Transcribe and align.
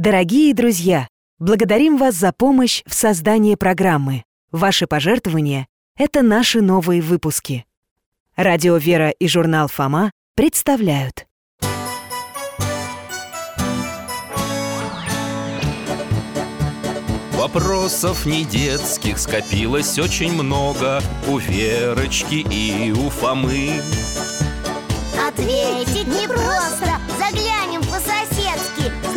Дорогие 0.00 0.54
друзья, 0.54 1.08
благодарим 1.38 1.98
вас 1.98 2.14
за 2.14 2.32
помощь 2.32 2.82
в 2.86 2.94
создании 2.94 3.54
программы. 3.54 4.24
Ваши 4.50 4.86
пожертвования— 4.86 5.66
это 5.98 6.22
наши 6.22 6.62
новые 6.62 7.02
выпуски. 7.02 7.66
Радио 8.34 8.78
«Вера» 8.78 9.10
и 9.10 9.28
журнал 9.28 9.68
«Фома» 9.68 10.10
представляют. 10.36 11.26
Вопросов 17.32 18.24
не 18.24 18.46
детских 18.46 19.18
скопилось 19.18 19.98
очень 19.98 20.32
много 20.32 21.02
У 21.28 21.36
Верочки 21.36 22.46
и 22.50 22.90
у 22.90 23.10
Фомы 23.10 23.82
Ответить 25.28 26.08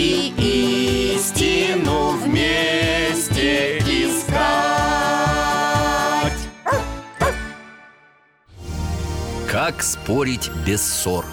И 0.00 1.12
истину 1.16 2.10
вместе 2.10 3.78
искать 3.78 4.38
Как 9.50 9.82
спорить 9.82 10.52
без 10.64 10.82
ссор? 10.82 11.24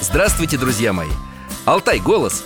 Здравствуйте, 0.00 0.56
друзья 0.56 0.94
мои! 0.94 1.10
Алтай 1.66 2.00
голос! 2.00 2.42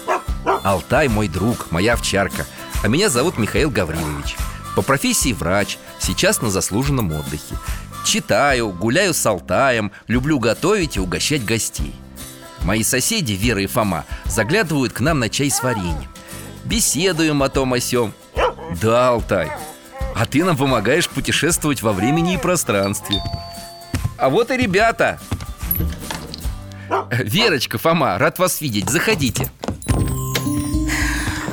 Алтай 0.64 1.06
мой 1.06 1.28
друг, 1.28 1.70
моя 1.70 1.92
овчарка 1.92 2.44
А 2.82 2.88
меня 2.88 3.08
зовут 3.08 3.38
Михаил 3.38 3.70
Гаврилович 3.70 4.34
По 4.74 4.82
профессии 4.82 5.32
врач, 5.32 5.78
сейчас 6.00 6.42
на 6.42 6.50
заслуженном 6.50 7.12
отдыхе 7.12 7.54
Читаю, 8.04 8.70
гуляю 8.70 9.14
с 9.14 9.24
Алтаем, 9.24 9.92
люблю 10.08 10.40
готовить 10.40 10.96
и 10.96 11.00
угощать 11.00 11.44
гостей 11.44 11.94
Мои 12.64 12.82
соседи, 12.82 13.32
Вера 13.32 13.62
и 13.62 13.66
Фома, 13.66 14.06
заглядывают 14.24 14.94
к 14.94 15.00
нам 15.00 15.18
на 15.18 15.28
чай 15.28 15.50
с 15.50 15.62
вареньем. 15.62 16.08
Беседуем 16.64 17.42
о 17.42 17.50
том 17.50 17.74
о 17.74 17.80
сём. 17.80 18.14
Да, 18.80 19.10
Алтай, 19.10 19.50
а 20.16 20.24
ты 20.24 20.42
нам 20.42 20.56
помогаешь 20.56 21.08
путешествовать 21.08 21.82
во 21.82 21.92
времени 21.92 22.34
и 22.34 22.38
пространстве. 22.38 23.22
А 24.16 24.30
вот 24.30 24.50
и 24.50 24.56
ребята. 24.56 25.20
Верочка, 27.10 27.76
Фома, 27.76 28.16
рад 28.18 28.38
вас 28.38 28.62
видеть, 28.62 28.88
заходите. 28.88 29.50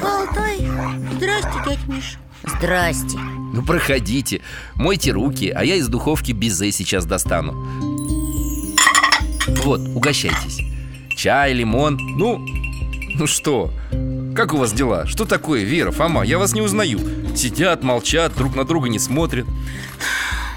Алтай, 0.02 0.66
здрасте, 1.14 1.62
дядь 1.68 1.88
Миш. 1.88 2.18
Здрасте. 2.44 3.18
Ну, 3.54 3.64
проходите, 3.64 4.42
мойте 4.76 5.12
руки, 5.12 5.50
а 5.50 5.66
я 5.66 5.76
из 5.76 5.90
духовки 5.90 6.32
безе 6.32 6.72
сейчас 6.72 7.06
достану. 7.06 7.52
Вот, 9.64 9.82
угощайтесь 9.94 10.71
Чай, 11.22 11.54
лимон, 11.54 12.00
ну, 12.18 12.44
ну 13.14 13.28
что, 13.28 13.72
как 14.36 14.56
у 14.56 14.58
вас 14.58 14.74
дела? 14.74 15.06
Что 15.06 15.26
такое, 15.26 15.62
Вера, 15.62 15.92
Фома, 15.92 16.24
я 16.24 16.40
вас 16.40 16.54
не 16.54 16.62
узнаю. 16.62 17.00
Сидят, 17.36 17.84
молчат, 17.84 18.34
друг 18.36 18.56
на 18.56 18.64
друга 18.64 18.90
не 18.90 18.98
смотрят. 18.98 19.46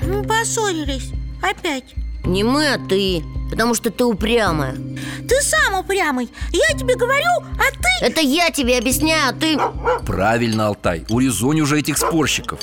Мы 0.00 0.22
поссорились, 0.22 1.10
опять. 1.42 1.94
Не 2.24 2.44
мы, 2.44 2.66
а 2.72 2.78
ты 2.78 3.22
Потому 3.50 3.74
что 3.74 3.90
ты 3.90 4.04
упрямая. 4.04 4.74
Ты 5.28 5.40
сам 5.42 5.78
упрямый. 5.78 6.30
Я 6.50 6.76
тебе 6.78 6.96
говорю, 6.96 7.28
а 7.58 7.70
ты... 7.70 8.06
Это 8.06 8.22
я 8.22 8.50
тебе 8.50 8.78
объясняю, 8.78 9.28
а 9.28 9.32
ты... 9.34 9.58
Правильно, 10.06 10.68
Алтай, 10.68 11.04
урезонь 11.10 11.60
уже 11.60 11.78
этих 11.78 11.98
спорщиков. 11.98 12.60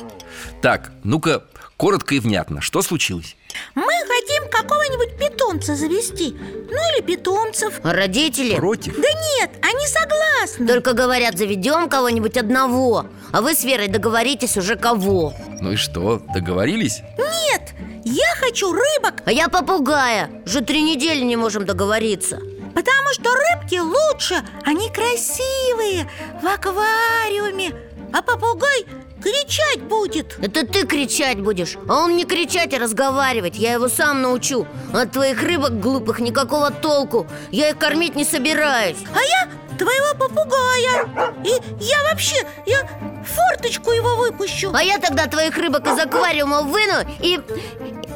Так, 0.59 0.91
ну-ка, 1.03 1.44
коротко 1.78 2.16
и 2.16 2.19
внятно, 2.19 2.61
что 2.61 2.81
случилось? 2.81 3.35
Мы 3.75 3.84
хотим 3.84 4.41
какого-нибудь 4.51 5.17
питомца 5.17 5.75
завести? 5.75 6.35
Ну 6.38 6.78
или 6.94 7.01
питомцев. 7.01 7.79
А 7.84 7.94
родители? 7.94 8.56
Против? 8.56 8.95
Да 8.95 9.07
нет, 9.39 9.51
они 9.62 9.88
согласны. 9.88 10.67
Только 10.67 10.94
говорят, 10.94 11.38
заведем 11.38 11.89
кого-нибудь 11.89 12.38
одного. 12.38 13.06
А 13.31 13.41
вы 13.41 13.53
с 13.56 13.63
Верой 13.63 13.88
договоритесь 13.88 14.57
уже 14.57 14.75
кого? 14.75 15.34
Ну 15.59 15.72
и 15.72 15.75
что, 15.75 16.22
договорились? 16.34 17.01
Нет, 17.17 17.73
я 18.03 18.35
хочу 18.40 18.72
рыбок. 18.72 19.23
А 19.25 19.31
я 19.31 19.47
попугая. 19.47 20.29
Уже 20.45 20.61
три 20.61 20.81
недели 20.84 21.23
не 21.23 21.35
можем 21.35 21.66
договориться. 21.66 22.40
Потому 22.73 23.09
что 23.13 23.31
рыбки 23.34 23.79
лучше. 23.79 24.41
Они 24.66 24.90
красивые, 24.90 26.09
в 26.41 26.47
аквариуме. 26.47 27.73
А 28.13 28.22
попугай 28.22 28.85
кричать 29.21 29.81
будет. 29.81 30.37
Это 30.41 30.65
ты 30.65 30.85
кричать 30.85 31.39
будешь 31.39 31.77
А 31.87 31.99
он 31.99 32.15
не 32.15 32.25
кричать, 32.25 32.73
а 32.73 32.79
разговаривать. 32.79 33.55
Я 33.55 33.73
его 33.73 33.87
сам 33.87 34.21
научу. 34.21 34.67
От 34.93 35.11
твоих 35.11 35.41
рыбок 35.43 35.79
глупых 35.79 36.19
никакого 36.19 36.71
толку. 36.71 37.27
Я 37.51 37.69
их 37.69 37.77
кормить 37.77 38.15
не 38.15 38.25
собираюсь. 38.25 38.97
А 39.13 39.19
я 39.19 39.49
твоего 39.77 40.17
попугая. 40.17 41.35
И 41.43 41.83
я 41.83 42.03
вообще, 42.09 42.45
я 42.65 42.87
форточку 43.23 43.91
его 43.91 44.15
выпущу. 44.17 44.71
А 44.73 44.83
я 44.83 44.97
тогда 44.97 45.27
твоих 45.27 45.57
рыбок 45.57 45.87
из 45.87 45.99
аквариума 45.99 46.61
выну 46.61 46.99
И, 47.21 47.39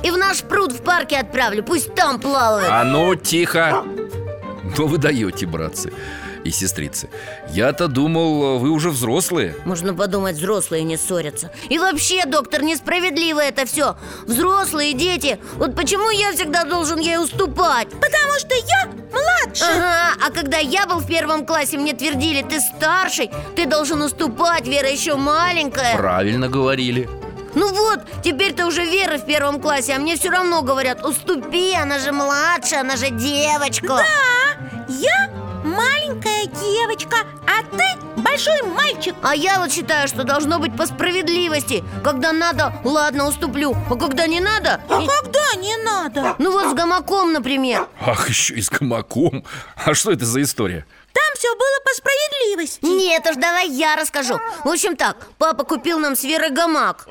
и 0.03 0.11
в 0.11 0.17
наш 0.17 0.41
пруд 0.41 0.71
в 0.71 0.81
парке 0.81 1.17
отправлю. 1.17 1.63
Пусть 1.63 1.93
там 1.95 2.19
плавают. 2.19 2.69
А 2.69 2.83
ну, 2.83 3.15
тихо! 3.15 3.83
Ну 4.77 4.87
вы 4.87 4.97
даете, 4.97 5.45
братцы 5.45 5.93
и 6.45 6.51
сестрицы. 6.51 7.09
Я-то 7.49 7.87
думал, 7.87 8.59
вы 8.59 8.69
уже 8.69 8.91
взрослые. 8.91 9.55
Можно 9.65 9.93
подумать, 9.93 10.37
взрослые 10.37 10.83
не 10.83 10.95
ссорятся. 10.95 11.51
И 11.69 11.77
вообще, 11.79 12.25
доктор, 12.25 12.61
несправедливо 12.61 13.39
это 13.39 13.65
все 13.65 13.97
Взрослые 14.25 14.93
дети. 14.93 15.39
Вот 15.55 15.75
почему 15.75 16.09
я 16.11 16.31
всегда 16.31 16.63
должен 16.63 16.99
ей 16.99 17.17
уступать? 17.17 17.89
Потому 17.89 18.39
что 18.39 18.53
я 18.55 18.89
младше. 19.11 19.65
Ага, 19.65 20.13
а 20.25 20.31
когда 20.31 20.57
я 20.57 20.85
был 20.85 20.99
в 20.99 21.07
первом 21.07 21.45
классе, 21.45 21.77
мне 21.77 21.93
твердили 21.93 22.43
Ты 22.43 22.59
старший, 22.59 23.31
ты 23.55 23.65
должен 23.65 24.01
уступать, 24.01 24.67
Вера 24.67 24.89
еще 24.89 25.15
маленькая 25.15 25.97
Правильно 25.97 26.47
говорили. 26.47 27.09
Ну 27.55 27.73
вот, 27.73 28.01
теперь 28.23 28.53
ты 28.53 28.65
уже 28.65 28.85
Вера 28.85 29.17
в 29.17 29.25
первом 29.25 29.61
классе 29.61 29.93
А 29.93 29.99
мне 29.99 30.15
все 30.17 30.29
равно 30.29 30.61
говорят, 30.61 31.03
уступи, 31.05 31.73
она 31.73 31.99
же 31.99 32.11
младшая, 32.11 32.81
она 32.81 32.97
же 32.97 33.09
девочка 33.09 33.87
Да, 33.87 34.05
я 34.89 35.31
маленькая 35.65 36.45
девочка, 36.47 37.17
а 37.47 37.63
ты 37.75 38.21
большой 38.21 38.61
мальчик. 38.63 39.15
А 39.23 39.35
я 39.35 39.59
вот 39.59 39.71
считаю, 39.71 40.07
что 40.07 40.23
должно 40.23 40.59
быть 40.59 40.75
по 40.77 40.85
справедливости. 40.85 41.83
Когда 42.03 42.31
надо, 42.31 42.73
ладно, 42.83 43.27
уступлю. 43.27 43.75
А 43.89 43.95
когда 43.95 44.27
не 44.27 44.39
надо 44.39 44.81
А 44.89 45.01
и- 45.01 45.07
когда 45.07 45.55
не 45.61 45.75
надо? 45.83 46.35
Ну 46.37 46.51
вот 46.51 46.71
с 46.71 46.73
гамаком, 46.73 47.33
например. 47.33 47.87
Ах, 47.99 48.29
еще 48.29 48.53
и 48.55 48.61
с 48.61 48.69
гамаком. 48.69 49.43
А 49.75 49.93
что 49.93 50.11
это 50.11 50.25
за 50.25 50.41
история? 50.41 50.85
Там 51.13 51.23
все 51.37 51.47
было 51.55 51.79
по 51.85 51.91
справедливости. 51.93 52.85
Нет 52.85 53.25
уж, 53.29 53.35
давай 53.35 53.69
я 53.69 53.95
расскажу. 53.95 54.37
В 54.63 54.69
общем 54.69 54.95
так, 54.95 55.17
папа 55.37 55.63
купил 55.63 55.97
нам 55.99 56.15
с 56.15 56.23
Верой 56.23 56.49
гамак. 56.51 57.07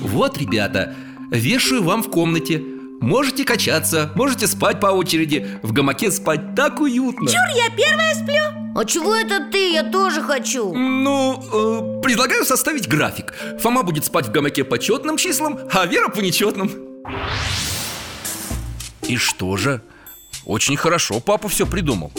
Вот, 0.00 0.38
ребята, 0.38 0.94
вешаю 1.30 1.82
вам 1.82 2.02
в 2.02 2.10
комнате 2.10 2.62
Можете 3.00 3.44
качаться, 3.44 4.12
можете 4.14 4.46
спать 4.46 4.78
по 4.78 4.88
очереди. 4.88 5.58
В 5.62 5.72
гамаке 5.72 6.10
спать 6.10 6.54
так 6.54 6.80
уютно. 6.80 7.30
Чур, 7.30 7.40
я 7.56 7.70
первая 7.70 8.14
сплю. 8.14 8.78
А 8.78 8.84
чего 8.84 9.14
это 9.16 9.48
ты? 9.50 9.72
Я 9.72 9.84
тоже 9.84 10.22
хочу. 10.22 10.74
Ну, 10.74 11.98
э, 11.98 12.02
предлагаю 12.02 12.44
составить 12.44 12.86
график. 12.88 13.34
Фома 13.60 13.82
будет 13.82 14.04
спать 14.04 14.26
в 14.26 14.30
гамаке 14.30 14.64
по 14.64 14.78
четным 14.78 15.16
числам, 15.16 15.58
а 15.72 15.86
Вера 15.86 16.08
по 16.08 16.20
нечетным. 16.20 16.70
И 19.02 19.16
что 19.16 19.56
же? 19.56 19.80
Очень 20.44 20.76
хорошо 20.76 21.20
папа 21.20 21.48
все 21.48 21.66
придумал. 21.66 22.12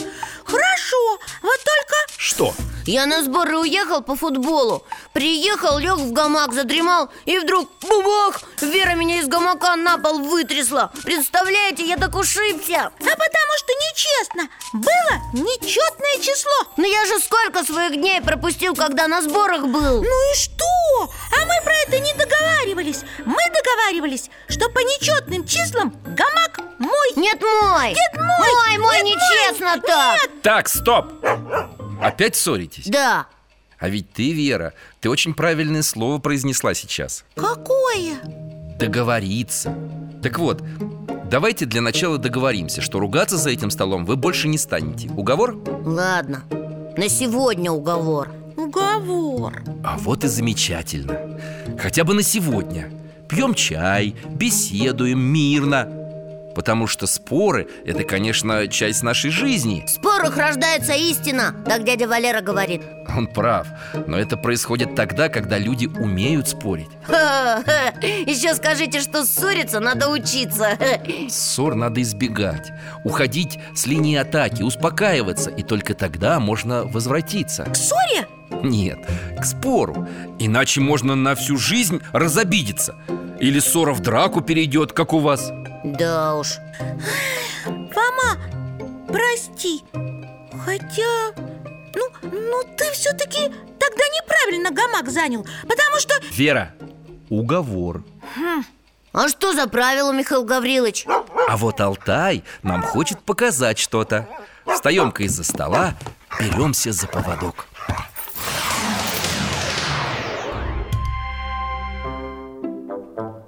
Хорошо, 0.44 1.20
вот 1.44 1.60
только 1.64 1.96
Что? 2.32 2.54
Я 2.86 3.08
на 3.08 3.24
сборы 3.24 3.58
уехал 3.58 4.02
по 4.02 4.16
футболу 4.16 4.86
Приехал, 5.12 5.80
лег 5.80 5.98
в 5.98 6.14
гамак, 6.14 6.54
задремал 6.54 7.10
И 7.26 7.38
вдруг 7.38 7.70
бубах! 7.82 8.40
Вера 8.62 8.96
меня 8.96 9.20
из 9.20 9.28
гамака 9.28 9.76
на 9.76 9.98
пол 9.98 10.20
вытрясла 10.20 10.94
Представляете, 11.04 11.86
я 11.86 11.98
так 11.98 12.16
ушибся 12.16 12.86
А 12.86 12.90
потому 13.00 13.54
что 13.58 13.74
нечестно 13.74 14.44
Было 14.72 15.44
нечетное 15.44 16.22
число 16.22 16.72
Но 16.78 16.88
я 16.88 17.06
же 17.06 17.20
сколько 17.20 17.66
своих 17.66 17.98
дней 17.98 18.22
пропустил, 18.22 18.76
когда 18.76 19.10
на 19.10 19.22
сборах 19.22 19.66
был 19.68 20.02
Ну 20.02 20.32
и 20.32 20.38
что? 20.38 21.12
А 21.38 21.46
мы 21.46 21.62
про 21.66 21.74
это 21.86 22.00
не 22.00 22.14
договаривались 22.14 23.02
Мы 23.26 23.42
договаривались, 23.50 24.30
что 24.48 24.70
по 24.70 24.80
нечетным 24.80 25.46
числам 25.46 25.94
гамак 26.06 26.62
мой 26.80 27.12
Нет, 27.18 27.42
мой 27.42 27.90
Нет, 27.90 28.14
мой! 28.16 28.38
Мой, 28.40 28.78
мой, 28.78 29.02
Нет, 29.02 29.18
нечестно 29.18 29.72
мой! 29.72 29.82
так 29.82 30.22
Нет! 30.22 30.42
Так, 30.42 30.70
стоп! 30.70 31.81
Опять 32.02 32.36
ссоритесь? 32.36 32.88
Да. 32.88 33.28
А 33.80 33.90
ведь 33.90 34.12
ты, 34.12 34.32
Вера, 34.32 34.74
ты 35.00 35.10
очень 35.10 35.34
правильное 35.34 35.84
слово 35.84 36.20
произнесла 36.20 36.74
сейчас. 36.74 37.26
Какое? 37.36 38.20
Договориться. 38.80 39.76
Так 40.22 40.40
вот, 40.40 40.64
давайте 41.30 41.66
для 41.66 41.82
начала 41.82 42.18
договоримся, 42.18 42.82
что 42.82 43.00
ругаться 43.00 43.38
за 43.38 43.52
этим 43.52 43.70
столом 43.72 44.06
вы 44.06 44.16
больше 44.16 44.48
не 44.48 44.58
станете. 44.58 45.10
Уговор? 45.10 45.56
Ладно, 45.86 46.44
на 46.98 47.08
сегодня 47.08 47.72
уговор. 47.72 48.30
Уговор. 48.58 49.64
А 49.84 49.98
вот 49.98 50.24
и 50.24 50.28
замечательно. 50.28 51.40
Хотя 51.80 52.04
бы 52.04 52.14
на 52.14 52.24
сегодня. 52.24 52.92
Пьем 53.30 53.54
чай, 53.54 54.16
беседуем 54.30 55.20
мирно 55.20 56.01
Потому 56.56 56.88
что 56.88 57.08
споры– 57.08 57.68
это, 57.86 58.04
конечно, 58.04 58.68
часть 58.68 59.04
нашей 59.04 59.32
жизни. 59.32 59.84
В 59.86 59.90
спорах 59.90 60.38
рождается 60.38 60.94
истина 60.94 61.56
Так 61.66 61.84
дядя 61.84 62.08
Валера 62.08 62.42
говорит. 62.42 62.82
Он 63.16 63.28
прав, 63.28 63.68
но 64.08 64.18
это 64.18 64.38
происходит 64.38 64.96
тогда, 64.96 65.30
когда 65.30 65.58
люди 65.58 65.86
умеют 65.86 66.48
спорить. 66.48 66.90
Ха-ха. 67.04 67.94
Еще 68.02 68.54
скажите, 68.56 69.02
что 69.02 69.26
ссориться 69.26 69.80
надо 69.80 70.10
учиться. 70.10 70.78
Ссор 71.30 71.76
надо 71.76 72.02
избегать. 72.02 72.72
Уходить 73.04 73.60
с 73.76 73.86
линии 73.86 74.16
атаки, 74.16 74.62
успокаиваться 74.64 75.50
И 75.50 75.64
только 75.64 75.94
тогда 75.94 76.40
можно 76.40 76.84
возвратиться. 76.86 77.64
К 77.64 77.76
ссоре? 77.76 78.28
Нет, 78.64 79.00
к 79.40 79.46
спору. 79.46 80.08
Иначе 80.40 80.82
можно 80.82 81.16
на 81.16 81.36
всю 81.36 81.58
жизнь 81.58 82.02
разобидеться. 82.14 82.96
Или 83.40 83.60
ссора 83.60 83.94
в 83.94 84.02
драку 84.02 84.42
перейдет, 84.42 84.94
как 84.94 85.14
у 85.14 85.20
вас? 85.20 85.52
Да 85.84 86.36
уж. 86.36 86.58
Фома, 87.66 88.38
прости. 89.08 89.82
Хотя... 90.66 91.32
Ну, 91.96 92.08
ну 92.24 92.64
ты 92.78 92.92
все-таки 92.92 93.52
тогда 93.80 94.04
неправильно 94.16 94.72
гамак 94.72 95.10
занял 95.10 95.44
Потому 95.64 96.00
что... 96.00 96.14
Вера, 96.32 96.74
уговор. 97.30 98.04
А 99.14 99.28
что 99.28 99.54
за 99.54 99.68
правило, 99.68 100.14
Михаил 100.14 100.46
Гаврилович? 100.46 101.06
А 101.50 101.58
вот 101.58 101.82
Алтай 101.82 102.44
нам 102.64 102.82
хочет 102.82 103.20
показать 103.22 103.78
что-то. 103.78 104.28
Встаем-ка 104.66 105.24
из-за 105.24 105.44
стола, 105.44 105.96
беремся 106.40 106.94
за 106.94 107.08
поводок 107.08 107.66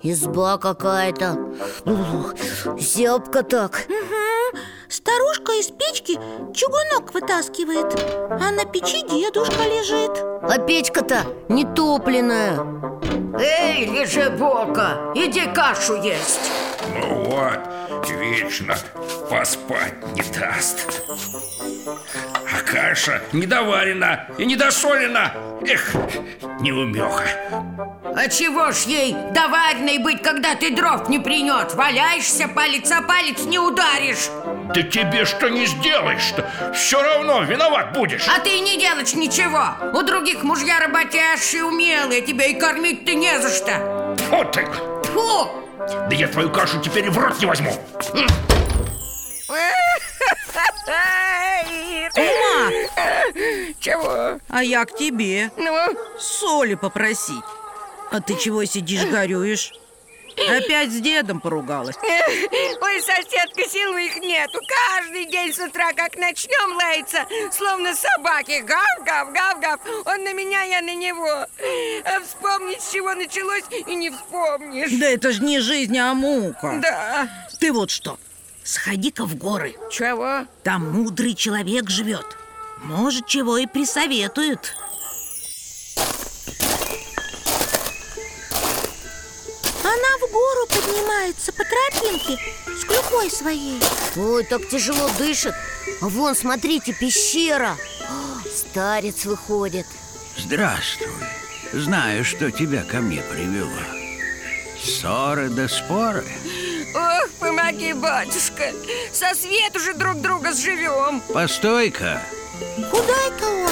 Изба 0.02 0.58
какая-то. 0.58 1.38
Ух, 1.86 2.34
Зябко 2.78 3.42
так. 3.44 3.88
Старушка 4.90 5.54
из 5.54 5.68
печки 5.68 6.20
чугунок 6.54 7.14
вытаскивает 7.14 8.00
А 8.30 8.52
на 8.52 8.66
печи 8.66 9.02
дедушка 9.02 9.64
лежит. 9.64 10.12
А 10.44 10.58
печка-то 10.60 11.26
не 11.48 11.66
топленая 11.66 12.60
Эй, 13.40 13.86
лежебока, 13.86 15.12
иди 15.16 15.48
кашу 15.56 15.96
есть. 15.96 16.52
Ну 16.94 17.24
вот, 17.24 17.60
вечно 18.10 18.76
поспать 19.30 19.96
не 20.16 20.22
даст 20.38 20.86
каша 22.74 23.22
недоварена 23.34 24.26
и 24.40 24.46
недосолена. 24.46 25.32
Эх, 25.66 25.94
неумеха. 26.60 27.24
А 28.16 28.28
чего 28.28 28.72
ж 28.72 28.78
ей 28.86 29.16
доваренной 29.32 30.00
быть, 30.00 30.24
когда 30.24 30.56
ты 30.56 30.72
дров 30.72 31.08
не 31.08 31.20
принес? 31.20 31.76
Валяешься, 31.76 32.48
палец 32.48 32.92
о 32.92 33.04
палец 33.04 33.46
не 33.46 33.60
ударишь. 33.60 34.30
Да 34.74 34.82
тебе 34.82 35.26
что 35.26 35.50
не 35.50 35.66
сделаешь-то 35.66 36.50
Все 36.74 37.02
равно 37.02 37.44
виноват 37.44 37.94
будешь. 37.94 38.28
А 38.28 38.40
ты 38.40 38.60
не 38.60 38.80
делаешь 38.80 39.14
ничего. 39.14 39.66
У 39.94 40.02
других 40.02 40.44
мужья 40.44 40.80
работящие, 40.80 41.64
умелые 41.64 42.22
Тебя 42.22 42.46
и 42.46 42.60
кормить-то 42.60 43.14
не 43.14 43.40
за 43.40 43.50
что. 43.50 44.16
Вот 44.30 44.52
ты! 44.52 44.66
Фу! 45.14 45.50
Да 46.10 46.16
я 46.16 46.28
твою 46.28 46.50
кашу 46.50 46.82
теперь 46.82 47.10
в 47.12 47.18
рот 47.18 47.40
не 47.40 47.46
возьму 47.46 47.72
Ума, 52.16 52.72
Чего? 53.80 54.40
а 54.50 54.64
я 54.64 54.86
к 54.86 54.96
тебе. 54.96 55.52
Ну, 55.58 55.76
Соли 56.20 56.76
попросить. 56.76 57.44
А 58.12 58.22
ты 58.22 58.36
чего 58.38 58.64
сидишь, 58.66 59.06
горюешь? 59.06 59.72
Опять 60.50 60.92
с 60.92 61.00
дедом 61.00 61.40
поругалась. 61.40 61.96
Ой, 62.02 63.02
соседка, 63.02 63.70
сил 63.70 63.96
их 63.98 64.18
нету. 64.18 64.60
Каждый 64.68 65.26
день 65.26 65.54
с 65.54 65.60
утра, 65.60 65.94
как 65.94 66.18
начнем 66.18 66.76
лаяться 66.76 67.26
Словно 67.52 67.94
собаки. 67.96 68.62
Гав-гав-гав-гав 68.62 69.80
Он 70.06 70.24
на 70.24 70.34
меня, 70.34 70.64
я 70.64 70.82
на 70.82 70.96
него. 70.96 71.28
А 72.06 72.20
вспомнить, 72.26 72.82
с 72.82 72.92
чего 72.92 73.14
началось 73.14 73.64
И 73.86 73.96
не 73.96 74.10
вспомнишь. 74.10 74.92
Да 75.00 75.08
это 75.08 75.32
же 75.32 75.44
не 75.44 75.60
жизнь, 75.60 75.98
а 75.98 76.14
мука. 76.16 76.80
Да. 76.82 77.28
Ты 77.60 77.72
вот 77.72 77.92
что, 77.92 78.18
сходи-ка 78.64 79.26
в 79.26 79.36
горы 79.36 79.76
Чего? 79.92 80.46
Там 80.64 80.92
мудрый 80.92 81.36
человек 81.36 81.90
живет 81.90 82.26
Может, 82.84 83.28
чего 83.28 83.58
и 83.58 83.66
присоветует 83.66 84.76
Она 89.84 90.18
в 90.20 90.32
гору 90.32 90.68
поднимается 90.70 91.52
по 91.54 91.64
тропинке 91.64 92.42
С 92.68 92.86
клюкой 92.86 93.30
своей 93.30 93.82
Ой, 94.16 94.44
так 94.44 94.68
тяжело 94.70 95.10
дышит 95.18 95.54
А 96.02 96.08
вон, 96.08 96.36
смотрите, 96.36 96.94
пещера 96.94 97.78
О, 98.10 98.48
Старец 98.50 99.26
выходит 99.26 99.86
Здравствуй. 100.38 101.08
Знаю, 101.74 102.24
что 102.24 102.52
тебя 102.52 102.84
ко 102.84 102.98
мне 102.98 103.22
привело. 103.22 103.70
Ссоры 104.84 105.50
да 105.50 105.68
споры. 105.68 106.24
Помоги, 107.64 107.94
батюшка 107.94 108.74
Со 109.14 109.34
свету 109.34 109.80
же 109.80 109.94
друг 109.94 110.20
друга 110.20 110.54
сживем 110.54 111.22
Постой-ка. 111.34 112.22
Куда 112.92 113.14
это 113.28 113.48
он? 113.48 113.72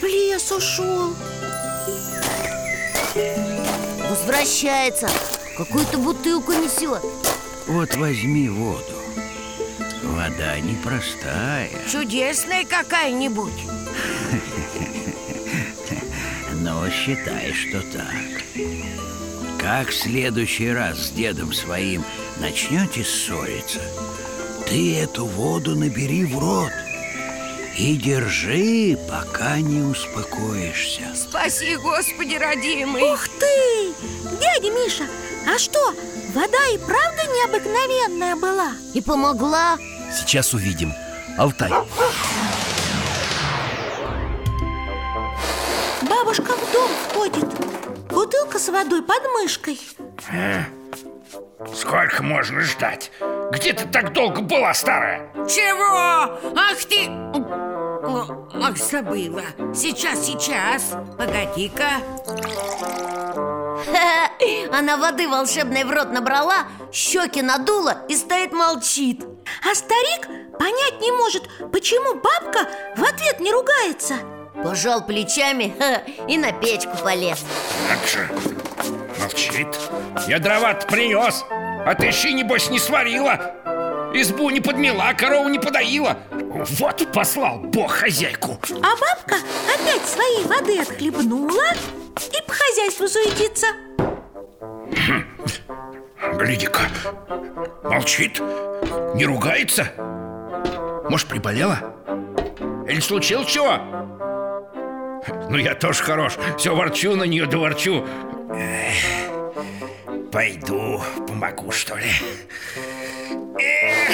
В 0.00 0.02
лес 0.02 0.50
ушел 0.50 1.14
Возвращается 4.10 5.08
Какую-то 5.56 5.98
бутылку 5.98 6.52
несет 6.52 7.00
Вот 7.68 7.94
возьми 7.94 8.48
воду. 8.48 8.82
Вода 10.02 10.58
непростая, 10.58 11.70
Чудесная 11.88 12.64
какая-нибудь 12.64 13.52
но 16.54 16.90
считай, 16.90 17.52
что 17.52 17.80
так. 17.92 18.42
Как 19.60 19.90
в 19.90 19.94
следующий 19.94 20.70
раз 20.70 20.98
с 20.98 21.10
дедом 21.10 21.52
своим 21.52 22.02
начнете 22.40 23.04
ссориться, 23.04 23.80
ты 24.66 24.98
эту 24.98 25.26
воду 25.26 25.74
набери 25.76 26.24
в 26.24 26.38
рот 26.38 26.72
и 27.78 27.94
держи, 27.96 28.98
пока 29.08 29.58
не 29.58 29.82
успокоишься. 29.82 31.02
Спаси, 31.14 31.76
Господи, 31.76 32.36
родимый 32.36 33.02
Ух 33.02 33.28
ты! 33.28 33.92
Дядя 34.40 34.70
Миша, 34.70 35.04
а 35.46 35.58
что, 35.58 35.94
вода 36.34 36.68
и 36.72 36.78
правда 36.78 37.22
необыкновенная 37.34 38.36
была? 38.36 38.72
И 38.94 39.00
помогла 39.00 39.78
Сейчас 40.12 40.54
увидим 40.54 40.92
Алтай, 41.36 41.70
Бабушка 46.02 46.52
в 46.52 46.72
дом 46.72 46.90
входит 47.08 47.46
Бутылка 48.10 48.58
с 48.58 48.68
водой 48.68 49.02
под 49.02 49.22
мышкой 49.34 49.78
Сколько 51.74 52.22
можно 52.22 52.60
ждать? 52.60 53.10
Где 53.50 53.72
ты 53.72 53.86
так 53.86 54.12
долго 54.12 54.42
была, 54.42 54.74
старая? 54.74 55.30
Чего? 55.48 56.38
Ах 56.54 56.84
ты! 56.88 57.08
Ах, 58.62 58.76
забыла 58.76 59.42
Сейчас, 59.74 60.26
сейчас 60.26 60.94
Погоди-ка 61.16 61.88
Она 64.72 64.96
воды 64.98 65.28
волшебной 65.28 65.84
в 65.84 65.90
рот 65.90 66.12
набрала 66.12 66.66
Щеки 66.92 67.40
надула 67.40 68.04
и 68.08 68.16
стоит 68.16 68.52
молчит 68.52 69.24
А 69.68 69.74
старик 69.74 70.26
понять 70.58 71.00
не 71.00 71.10
может, 71.10 71.42
почему 71.72 72.14
бабка 72.20 72.68
в 72.96 73.02
ответ 73.02 73.40
не 73.40 73.50
ругается 73.50 74.16
Пожал 74.62 75.04
плечами 75.04 75.74
и 76.28 76.36
на 76.36 76.52
печку 76.52 76.96
полез 77.02 77.44
Как 77.88 78.06
же, 78.06 78.28
молчит. 79.18 79.68
Я 80.26 80.38
дрова 80.38 80.74
принес, 80.74 81.44
а 81.50 81.94
ты 81.94 82.12
щи, 82.12 82.32
небось, 82.32 82.70
не 82.70 82.78
сварила. 82.78 83.54
Избу 84.14 84.50
не 84.50 84.60
подмела, 84.60 85.12
корову 85.14 85.48
не 85.48 85.58
подоила. 85.58 86.16
Вот 86.30 87.06
послал 87.12 87.58
Бог 87.58 87.92
хозяйку. 87.92 88.58
А 88.70 88.96
бабка 88.96 89.36
опять 89.74 90.06
своей 90.06 90.44
воды 90.46 90.80
отхлебнула 90.80 91.72
и 92.16 92.46
по 92.46 92.52
хозяйству 92.52 93.08
суетится. 93.08 93.66
Гляди-ка, 96.38 96.82
молчит, 97.84 98.40
не 99.14 99.26
ругается. 99.26 99.88
Может, 101.08 101.28
приболела? 101.28 101.78
Или 102.88 103.00
случилось 103.00 103.48
чего? 103.48 103.78
Ну, 105.50 105.56
я 105.56 105.74
тоже 105.74 106.02
хорош, 106.02 106.34
все 106.56 106.74
ворчу 106.74 107.16
на 107.16 107.24
нее, 107.24 107.46
да 107.46 107.58
ворчу 107.58 108.06
Эх, 108.50 109.30
Пойду 110.30 111.00
помогу, 111.26 111.70
что 111.70 111.96
ли. 111.96 112.10
Эх. 113.58 114.06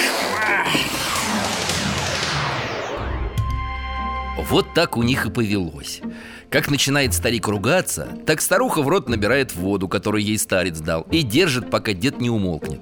Вот 4.49 4.73
так 4.73 4.97
у 4.97 5.03
них 5.03 5.25
и 5.25 5.31
повелось. 5.31 6.01
Как 6.49 6.69
начинает 6.69 7.13
старик 7.13 7.47
ругаться, 7.47 8.07
так 8.25 8.41
старуха 8.41 8.81
в 8.81 8.87
рот 8.87 9.07
набирает 9.07 9.55
воду, 9.55 9.87
которую 9.87 10.23
ей 10.23 10.37
старец 10.37 10.79
дал 10.79 11.07
И 11.11 11.21
держит, 11.21 11.69
пока 11.69 11.93
дед 11.93 12.19
не 12.19 12.29
умолкнет. 12.29 12.81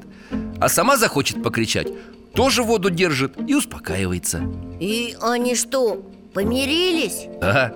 А 0.60 0.70
сама 0.70 0.98
захочет 0.98 1.44
покричать 1.44 1.88
Тоже 2.34 2.64
воду 2.64 2.90
держит 2.90 3.38
и 3.48 3.56
успокаивается. 3.56 4.42
И 4.80 5.16
они 5.22 5.56
что, 5.56 6.04
помирились? 6.34 7.28
Ага, 7.42 7.74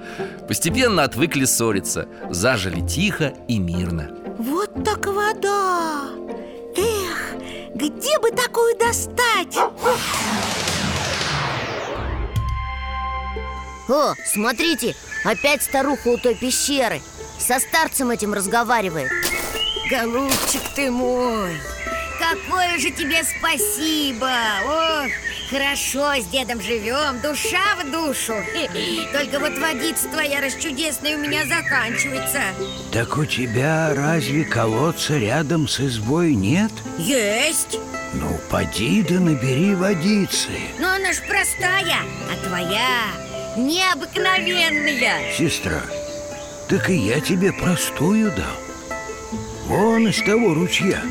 постепенно 0.47 1.03
отвыкли 1.03 1.45
ссориться 1.45 2.07
Зажили 2.29 2.81
тихо 2.81 3.33
и 3.47 3.59
мирно. 3.59 4.11
Вот 4.37 4.83
так 4.83 5.05
вода! 5.07 6.09
Эх, 6.75 7.35
где 7.73 8.19
бы 8.19 8.31
такую 8.31 8.77
достать? 8.77 9.57
О, 13.87 14.13
смотрите, 14.25 14.95
опять 15.23 15.61
старуха 15.61 16.07
у 16.07 16.17
той 16.17 16.35
пещеры. 16.35 17.01
Со 17.37 17.59
старцем 17.59 18.09
этим 18.09 18.33
разговаривает. 18.33 19.11
Голубчик 19.89 20.61
ты 20.75 20.89
мой 20.89 21.51
Какое 22.31 22.79
же 22.79 22.89
тебе 22.89 23.21
спасибо! 23.23 24.31
Ох, 24.65 25.11
хорошо 25.51 26.15
с 26.15 26.25
дедом 26.25 26.59
живем 26.59 27.19
Душа 27.21 27.75
в 27.79 27.91
душу. 27.91 28.33
Только 29.13 29.39
вот 29.39 29.55
водица 29.59 30.07
твоя 30.09 30.41
расчудесная 30.41 31.17
у 31.17 31.19
меня 31.19 31.45
заканчивается. 31.45 32.41
Так 32.91 33.15
у 33.17 33.25
тебя 33.25 33.93
разве 33.93 34.43
колодца 34.43 35.17
рядом 35.19 35.67
с 35.67 35.79
избой 35.79 36.33
нет? 36.33 36.71
Есть. 36.97 37.77
Ну, 38.13 38.39
поди 38.49 39.03
да 39.03 39.19
набери 39.19 39.75
водицы. 39.75 40.49
Но 40.79 40.93
она 40.93 41.13
ж 41.13 41.17
простая 41.27 41.99
А 42.31 42.47
твоя 42.47 43.11
необыкновенная. 43.55 45.31
Сестра, 45.37 45.81
так 46.69 46.89
и 46.89 46.95
я 46.95 47.19
тебе 47.19 47.53
простую 47.53 48.31
дал 48.31 48.57
Вон 49.67 50.07
из 50.07 50.23
того 50.23 50.55
ручья 50.55 51.03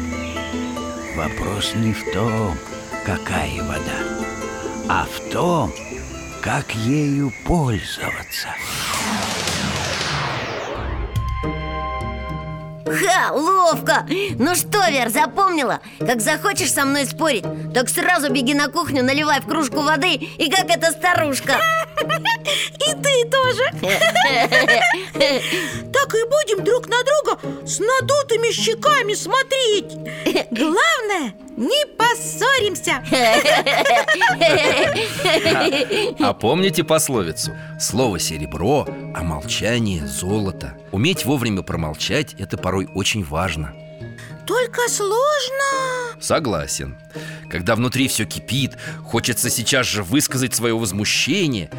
Вопрос 1.14 1.75
не 1.76 1.92
в 1.92 2.12
том, 2.12 2.56
какая 3.06 3.62
вода 3.62 4.25
А 4.88 5.06
в 5.06 5.33
том, 5.33 5.73
как 6.42 6.75
ею 6.75 7.33
пользоваться 7.47 8.49
Ха, 12.85 13.33
ловко! 13.33 14.06
Ну 14.38 14.56
что, 14.56 14.90
Вер, 14.90 15.09
запомнила? 15.09 15.80
Как 16.00 16.21
захочешь 16.21 16.73
со 16.73 16.85
мной 16.85 17.06
спорить, 17.06 17.44
так 17.73 17.88
сразу 17.88 18.33
беги 18.33 18.52
на 18.52 18.66
кухню, 18.66 19.04
наливай 19.04 19.40
в 19.40 19.47
кружку 19.47 19.83
воды 19.83 20.14
И 20.14 20.50
как 20.50 20.68
эта 20.68 20.90
старушка 20.90 21.61
И 22.00 22.94
ты 23.02 23.24
тоже. 23.30 23.64
Так 25.92 26.14
и 26.14 26.24
будем 26.24 26.64
друг 26.64 26.88
на 26.88 27.02
друга 27.02 27.66
с 27.66 27.78
надутыми 27.78 28.52
щеками 28.52 29.14
смотреть. 29.14 29.96
Главное, 30.50 31.34
не 31.56 31.86
поссоримся. 31.96 33.02
А 36.20 36.34
помните 36.34 36.84
пословицу? 36.84 37.52
Слово 37.80 38.18
серебро, 38.18 38.86
а 39.14 39.22
молчание 39.22 40.06
золото. 40.06 40.76
Уметь 40.92 41.24
вовремя 41.24 41.62
промолчать– 41.62 42.34
это 42.38 42.56
порой 42.56 42.88
очень 42.94 43.24
важно 43.24 43.74
Только 44.46 44.88
сложно. 44.88 46.20
Согласен. 46.20 46.96
Когда 47.50 47.76
внутри 47.76 48.08
все 48.08 48.24
кипит, 48.24 48.76
хочется 49.04 49.50
сейчас 49.50 49.86
же 49.86 50.02
высказать 50.02 50.54
свое 50.54 50.76
возмущение. 50.76 51.70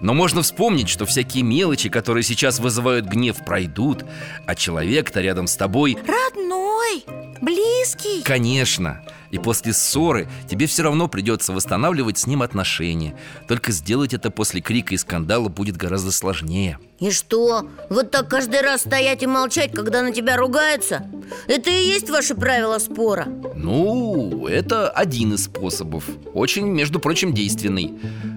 Но 0.00 0.14
можно 0.14 0.42
вспомнить, 0.42 0.88
что 0.88 1.06
всякие 1.06 1.42
мелочи, 1.42 1.88
которые 1.88 2.22
сейчас 2.22 2.60
вызывают 2.60 3.06
гнев, 3.06 3.44
пройдут 3.44 4.04
А 4.46 4.54
человек-то 4.54 5.20
рядом 5.20 5.48
с 5.48 5.56
тобой 5.56 5.98
Родной, 6.06 7.04
близкий. 7.40 8.22
Конечно 8.22 9.02
И 9.30 9.38
после 9.38 9.72
ссоры 9.72 10.28
тебе 10.48 10.66
все 10.66 10.82
равно 10.82 11.08
придется 11.08 11.52
восстанавливать 11.52 12.18
с 12.18 12.26
ним 12.26 12.42
отношения 12.42 13.14
Только 13.46 13.72
сделать 13.72 14.14
это 14.14 14.30
после 14.30 14.60
крика 14.60 14.94
и 14.94 14.96
скандала 14.96 15.48
будет 15.48 15.76
гораздо 15.76 16.12
сложнее 16.12 16.78
И 16.98 17.10
что? 17.10 17.68
Вот 17.90 18.10
так 18.10 18.28
каждый 18.28 18.62
раз 18.62 18.82
стоять 18.82 19.22
и 19.22 19.26
молчать, 19.26 19.72
когда 19.72 20.02
на 20.02 20.12
тебя 20.12 20.36
ругаются? 20.36 21.06
Это 21.46 21.70
и 21.70 21.86
есть 21.86 22.08
ваше 22.10 22.34
правило 22.34 22.78
спора? 22.78 23.26
Ну, 23.54 24.46
это 24.46 24.88
один 24.88 25.34
из 25.34 25.44
способов 25.44 26.04
Очень, 26.32 26.66
между 26.66 27.00
прочим, 27.00 27.34
действенный 27.34 27.92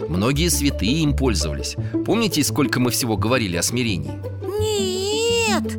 Многие 0.10 0.50
святые 0.50 1.04
им 1.04 1.16
пользовались 1.16 1.76
Помните, 2.06 2.44
сколько 2.44 2.80
мы 2.80 2.92
всего 2.92 3.18
говорили 3.18 3.56
о 3.58 3.64
смирении? 3.64 4.12
Нет, 4.60 5.72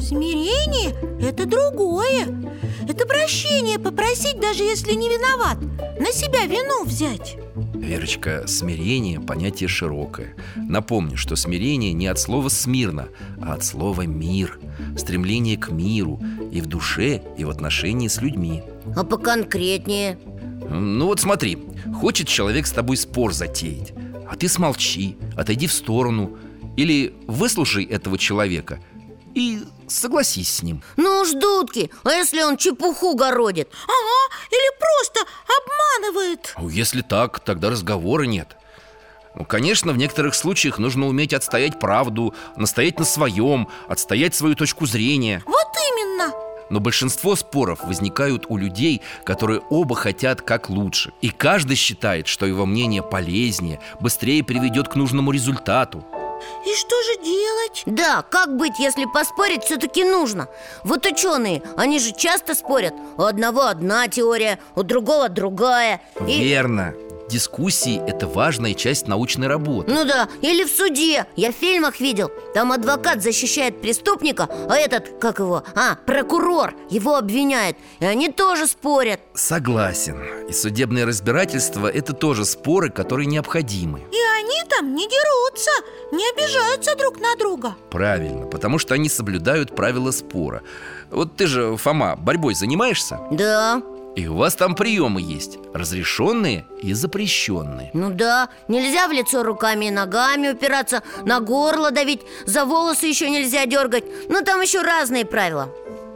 смирение– 0.00 0.49
это 1.20 1.46
другое. 1.46 2.26
Это 2.88 3.06
прощение 3.06 3.78
попросить, 3.78 4.40
даже 4.40 4.64
если 4.64 4.94
не 4.94 5.08
виноват 5.08 5.58
На 6.00 6.12
себя 6.12 6.46
вину 6.46 6.84
взять. 6.84 7.36
Верочка, 7.74 8.46
смирение– 8.46 9.20
понятие 9.26 9.68
широкое. 9.68 10.34
Напомню, 10.56 11.16
что 11.16 11.36
смирение 11.36 11.92
не 11.92 12.06
от 12.06 12.18
слова 12.18 12.48
«смирно», 12.48 13.08
а 13.40 13.54
от 13.54 13.64
слова 13.64 14.02
«мир» 14.02 14.58
Стремление 14.96 15.56
к 15.56 15.70
миру 15.70 16.20
и 16.52 16.60
в 16.60 16.66
душе, 16.66 17.22
и 17.36 17.44
в 17.44 17.50
отношении 17.50 18.08
с 18.08 18.20
людьми. 18.20 18.62
А 18.96 19.04
поконкретнее? 19.04 20.18
Ну 20.68 21.06
вот 21.06 21.20
смотри, 21.20 21.58
хочет 22.00 22.28
человек 22.28 22.66
с 22.66 22.72
тобой 22.72 22.96
спор 22.96 23.32
затеять 23.32 23.92
А 24.28 24.36
ты 24.36 24.48
смолчи, 24.48 25.16
отойди 25.36 25.66
в 25.66 25.72
сторону 25.72 26.36
Или 26.76 27.14
выслушай 27.26 27.84
этого 27.84 28.18
человека 28.18 28.78
и 29.34 29.60
согласись 29.90 30.56
с 30.56 30.62
ним. 30.62 30.82
Ну 30.96 31.20
уж 31.20 31.32
дудки, 31.32 31.90
а 32.04 32.12
если 32.12 32.42
он 32.42 32.56
чепуху 32.56 33.14
городит? 33.14 33.68
Ага, 33.84 34.34
или 34.50 34.78
просто 34.78 35.20
обманывает. 36.02 36.54
Если 36.72 37.02
так, 37.02 37.40
тогда 37.40 37.70
разговора 37.70 38.24
нет. 38.24 38.56
Ну, 39.34 39.44
конечно, 39.44 39.92
в 39.92 39.96
некоторых 39.96 40.34
случаях 40.34 40.78
нужно 40.78 41.06
уметь 41.06 41.32
отстоять 41.32 41.78
правду, 41.78 42.34
настоять 42.56 42.98
на 42.98 43.04
своем, 43.04 43.68
отстоять 43.88 44.34
свою 44.34 44.56
точку 44.56 44.86
зрения. 44.86 45.42
Вот 45.46 45.68
именно. 45.92 46.32
Но 46.68 46.80
большинство 46.80 47.36
споров 47.36 47.80
возникают 47.84 48.46
у 48.48 48.56
людей, 48.56 49.02
которые 49.24 49.60
оба 49.70 49.94
хотят 49.96 50.42
как 50.42 50.68
лучше. 50.68 51.12
И 51.20 51.30
каждый 51.30 51.76
считает, 51.76 52.26
что 52.26 52.46
его 52.46 52.66
мнение 52.66 53.02
полезнее, 53.02 53.80
быстрее 54.00 54.44
приведет 54.44 54.88
к 54.88 54.96
нужному 54.96 55.32
результату 55.32 56.04
И 56.66 56.74
что 56.74 57.02
же 57.02 57.22
делать? 57.24 57.82
Да, 57.86 58.22
как 58.22 58.56
быть, 58.56 58.78
если 58.78 59.04
поспорить 59.06 59.64
все-таки 59.64 60.04
нужно? 60.04 60.48
Вот 60.84 61.06
ученые, 61.06 61.62
они 61.76 61.98
же 61.98 62.12
часто 62.12 62.54
спорят. 62.54 62.94
У 63.16 63.22
одного 63.22 63.62
одна 63.66 64.08
теория, 64.08 64.58
у 64.76 64.82
другого 64.82 65.28
другая. 65.28 66.00
И- 66.26 66.42
Верно. 66.42 66.94
Дискуссии– 67.30 68.02
это 68.08 68.26
важная 68.26 68.74
часть 68.74 69.06
научной 69.06 69.46
работы. 69.46 69.88
Ну 69.88 70.04
да, 70.04 70.28
или 70.42 70.64
в 70.64 70.68
суде. 70.68 71.26
Я 71.36 71.52
в 71.52 71.54
фильмах 71.54 72.00
видел. 72.00 72.28
Там 72.54 72.72
адвокат 72.72 73.22
защищает 73.22 73.80
преступника 73.80 74.48
А 74.68 74.74
этот, 74.76 75.20
как 75.20 75.38
его, 75.38 75.62
а, 75.76 75.94
прокурор 76.06 76.74
Его 76.90 77.14
обвиняет. 77.14 77.76
И 78.00 78.04
они 78.04 78.30
тоже 78.32 78.66
спорят. 78.66 79.20
Согласен. 79.34 80.20
И 80.48 80.52
судебное 80.52 81.06
разбирательство– 81.06 81.86
это 81.94 82.14
тоже 82.14 82.44
споры, 82.44 82.90
которые 82.90 83.26
необходимы. 83.26 84.00
И 84.10 84.39
они 84.60 84.68
там 84.68 84.94
не 84.94 85.06
дерутся, 85.08 85.70
не 86.12 86.28
обижаются 86.30 86.96
друг 86.96 87.20
на 87.20 87.36
друга. 87.36 87.74
Правильно, 87.90 88.46
потому 88.46 88.78
что 88.78 88.94
они 88.94 89.08
соблюдают 89.08 89.74
правила 89.74 90.10
спора. 90.10 90.62
Вот 91.10 91.36
ты 91.36 91.46
же, 91.46 91.76
Фома, 91.76 92.16
борьбой 92.16 92.54
занимаешься? 92.54 93.20
Да, 93.30 93.82
И 94.16 94.26
у 94.26 94.36
вас 94.36 94.54
там 94.54 94.74
приемы 94.74 95.20
есть 95.20 95.58
Разрешенные 95.74 96.64
и 96.82 96.92
запрещенные. 96.92 97.90
Ну 97.94 98.10
да 98.10 98.48
Нельзя 98.68 99.08
в 99.08 99.12
лицо 99.12 99.42
руками 99.42 99.86
и 99.86 99.90
ногами 99.90 100.50
упираться 100.50 101.02
На 101.24 101.40
горло 101.40 101.90
давить 101.90 102.22
За 102.46 102.64
волосы 102.64 103.06
еще 103.06 103.30
нельзя 103.30 103.66
дергать. 103.66 104.04
Ну 104.28 104.42
там 104.42 104.60
еще 104.60 104.82
разные 104.82 105.24
правила. 105.24 105.68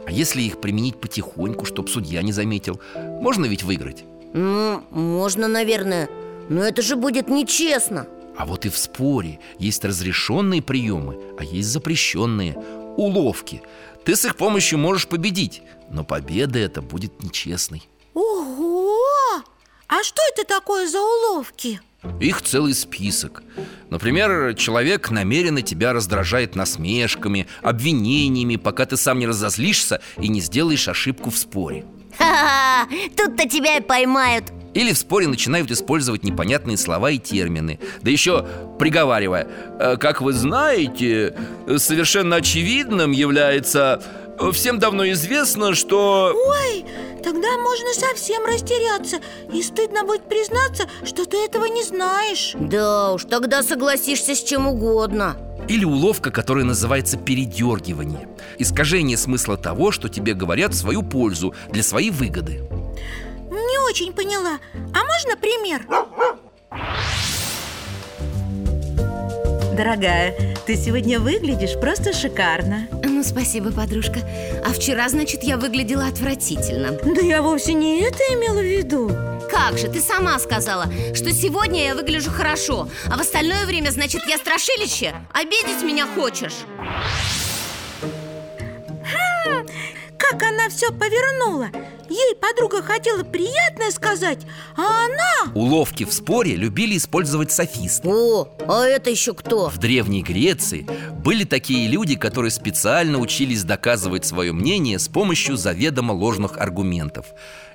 А 0.07 0.11
если 0.11 0.41
их 0.41 0.61
применить 0.61 0.99
потихоньку, 0.99 1.65
чтоб 1.65 1.89
судья 1.89 2.21
не 2.21 2.31
заметил? 2.31 2.79
Можно 2.95 3.45
ведь 3.45 3.63
выиграть? 3.63 4.03
Ну, 4.33 4.83
можно, 4.91 5.47
наверное. 5.47 6.09
Но 6.47 6.63
это 6.63 6.81
же 6.81 6.95
будет 6.95 7.27
нечестно 7.27 8.05
А 8.37 8.45
вот 8.45 8.65
и 8.65 8.69
в 8.69 8.77
споре 8.77 9.39
есть 9.59 9.85
разрешенные 9.85 10.61
приемы, 10.61 11.19
а 11.39 11.43
есть 11.43 11.69
запрещенные. 11.69 12.55
Уловки. 12.97 13.61
Ты 14.03 14.15
с 14.15 14.25
их 14.25 14.35
помощью 14.35 14.77
можешь 14.77 15.07
победить 15.07 15.61
Но 15.89 16.03
победа 16.03 16.59
это 16.59 16.81
будет 16.81 17.23
нечестной. 17.23 17.87
Ого! 18.13 18.95
А 19.87 20.03
что 20.03 20.21
это 20.33 20.47
такое 20.47 20.87
за 20.87 20.99
уловки? 20.99 21.81
Их 22.19 22.41
целый 22.41 22.73
список. 22.73 23.43
Например, 23.89 24.53
человек 24.55 25.09
намеренно 25.09 25.61
тебя 25.61 25.93
раздражает 25.93 26.55
насмешками, 26.55 27.47
обвинениями 27.61 28.57
Пока 28.57 28.85
ты 28.85 28.95
сам 28.95 29.19
не 29.19 29.27
разозлишься 29.27 30.01
и 30.17 30.27
не 30.27 30.39
сделаешь 30.39 30.87
ошибку 30.87 31.29
в 31.29 31.37
споре. 31.37 31.85
Ха-ха, 32.17 32.87
тут-то 33.17 33.49
тебя 33.49 33.77
и 33.77 33.81
поймают 33.81 34.45
Или 34.75 34.91
в 34.91 34.97
споре 34.97 35.27
начинают 35.27 35.71
использовать 35.71 36.23
непонятные 36.23 36.77
слова 36.77 37.09
и 37.09 37.17
термины. 37.17 37.79
Да 38.01 38.11
еще 38.11 38.45
приговаривая 38.77 39.47
«Э, 39.79 39.97
Как 39.97 40.21
вы 40.21 40.33
знаете, 40.33 41.33
совершенно 41.77 42.35
очевидным 42.35 43.11
является 43.11 44.03
э, 44.37 44.51
Всем 44.51 44.77
давно 44.77 45.09
известно, 45.11 45.73
что... 45.73 46.33
Ой, 46.35 46.85
тогда 47.23 47.57
можно 47.57 47.93
совсем 47.93 48.45
растеряться. 48.45 49.19
И 49.53 49.63
стыдно 49.63 50.03
будет 50.03 50.23
признаться, 50.27 50.89
что 51.05 51.25
ты 51.25 51.37
этого 51.37 51.65
не 51.65 51.83
знаешь. 51.83 52.53
Да 52.59 53.13
уж, 53.13 53.23
тогда 53.23 53.63
согласишься 53.63 54.35
с 54.35 54.43
чем 54.43 54.67
угодно. 54.67 55.37
Или 55.69 55.85
уловка, 55.85 56.31
которая 56.31 56.65
называется 56.65 57.17
передергивание 57.17 58.27
Искажение 58.59 59.17
смысла 59.17 59.55
того, 59.57 59.91
что 59.91 60.09
тебе 60.09 60.33
говорят 60.33 60.73
в 60.73 60.77
свою 60.77 61.01
пользу, 61.01 61.55
для 61.71 61.81
своей 61.81 62.11
выгоды 62.11 62.61
очень 63.85 64.13
поняла 64.13 64.59
А 64.93 65.03
можно 65.03 65.37
пример? 65.39 65.85
Дорогая, 69.75 70.55
ты 70.65 70.75
сегодня 70.77 71.19
выглядишь 71.19 71.79
просто 71.79 72.13
шикарно 72.13 72.87
Ну, 73.03 73.23
спасибо, 73.23 73.71
подружка 73.71 74.19
А 74.65 74.71
вчера, 74.71 75.09
значит, 75.09 75.43
я 75.43 75.57
выглядела 75.57 76.07
отвратительно 76.07 76.91
Да 76.91 77.21
я 77.21 77.41
вовсе 77.41 77.73
не 77.73 78.01
это 78.01 78.23
имела 78.33 78.59
в 78.59 78.63
виду 78.63 79.09
Как 79.51 79.77
же, 79.77 79.87
ты 79.87 79.99
сама 79.99 80.39
сказала, 80.39 80.85
что 81.13 81.31
сегодня 81.31 81.83
я 81.85 81.95
выгляжу 81.95 82.31
хорошо 82.31 82.87
А 83.07 83.17
в 83.17 83.21
остальное 83.21 83.65
время, 83.65 83.91
значит, 83.91 84.21
я 84.27 84.37
страшилище? 84.37 85.13
Обидеть 85.33 85.83
меня 85.83 86.07
хочешь? 86.07 86.53
Как 90.31 90.41
она 90.43 90.69
все 90.69 90.91
повернула. 90.91 91.69
Ей 92.09 92.35
подруга 92.35 92.81
хотела 92.81 93.23
приятное 93.23 93.91
сказать 93.91 94.45
А 94.77 95.05
она... 95.05 95.53
Уловки 95.53 96.03
в 96.03 96.13
споре 96.13 96.55
любили 96.55 96.97
использовать 96.97 97.51
софисты. 97.51 98.07
О, 98.07 98.47
а 98.67 98.85
это 98.85 99.09
еще 99.09 99.33
кто? 99.33 99.69
В 99.69 99.77
Древней 99.77 100.21
Греции 100.21 100.87
были 101.23 101.43
такие 101.43 101.87
люди, 101.87 102.15
которые 102.15 102.51
специально 102.51 103.19
учились 103.19 103.63
доказывать 103.63 104.25
свое 104.25 104.51
мнение 104.51 104.99
с 104.99 105.07
помощью 105.07 105.57
заведомо 105.57 106.11
ложных 106.13 106.57
аргументов. 106.57 107.27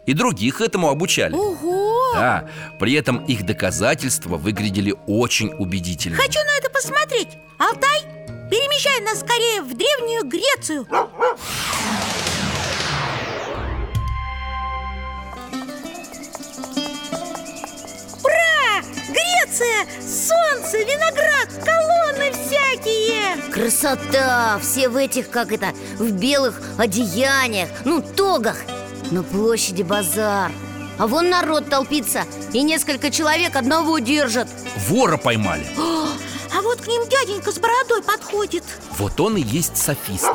И 0.07 0.12
других 0.12 0.61
этому 0.61 0.88
обучали. 0.88 1.35
Ого! 1.35 2.14
Да, 2.14 2.49
при 2.78 2.95
этом 2.95 3.25
их 3.25 3.45
доказательства 3.45 4.37
выглядели 4.37 4.95
очень 5.07 5.52
убедительно. 5.59 6.16
Хочу 6.16 6.38
на 6.38 6.59
это 6.59 6.71
посмотреть. 6.71 7.28
Алтай, 7.59 8.02
перемещай 8.50 9.00
нас 9.02 9.21
скорее 9.21 9.62
в 9.62 9.76
Древнюю 9.76 10.25
Грецию 10.25 10.87
Греция! 19.60 19.86
Солнце, 20.00 20.78
виноград, 20.78 21.48
колонны 21.64 22.32
всякие! 22.32 23.50
Красота! 23.52 24.58
Все 24.62 24.88
в 24.88 24.96
этих, 24.96 25.30
как 25.30 25.52
это, 25.52 25.72
в 25.98 26.10
белых 26.12 26.60
одеяниях 26.78 27.68
Ну, 27.84 28.02
тогах 28.02 28.56
На 29.10 29.22
площади 29.22 29.82
базар 29.82 30.50
А 30.98 31.06
вон 31.06 31.30
народ 31.30 31.68
толпится 31.68 32.22
И 32.52 32.62
несколько 32.62 33.10
человек 33.10 33.56
одного 33.56 33.98
держат 33.98 34.48
Вора 34.88 35.16
поймали 35.16 35.66
А 35.76 36.62
вот 36.62 36.80
к 36.80 36.86
ним 36.86 37.02
дяденька 37.08 37.52
с 37.52 37.58
бородой 37.58 38.02
подходит 38.02 38.64
Вот 38.99 39.20
он 39.20 39.36
и 39.36 39.42
есть 39.42 39.76
софист 39.76 40.30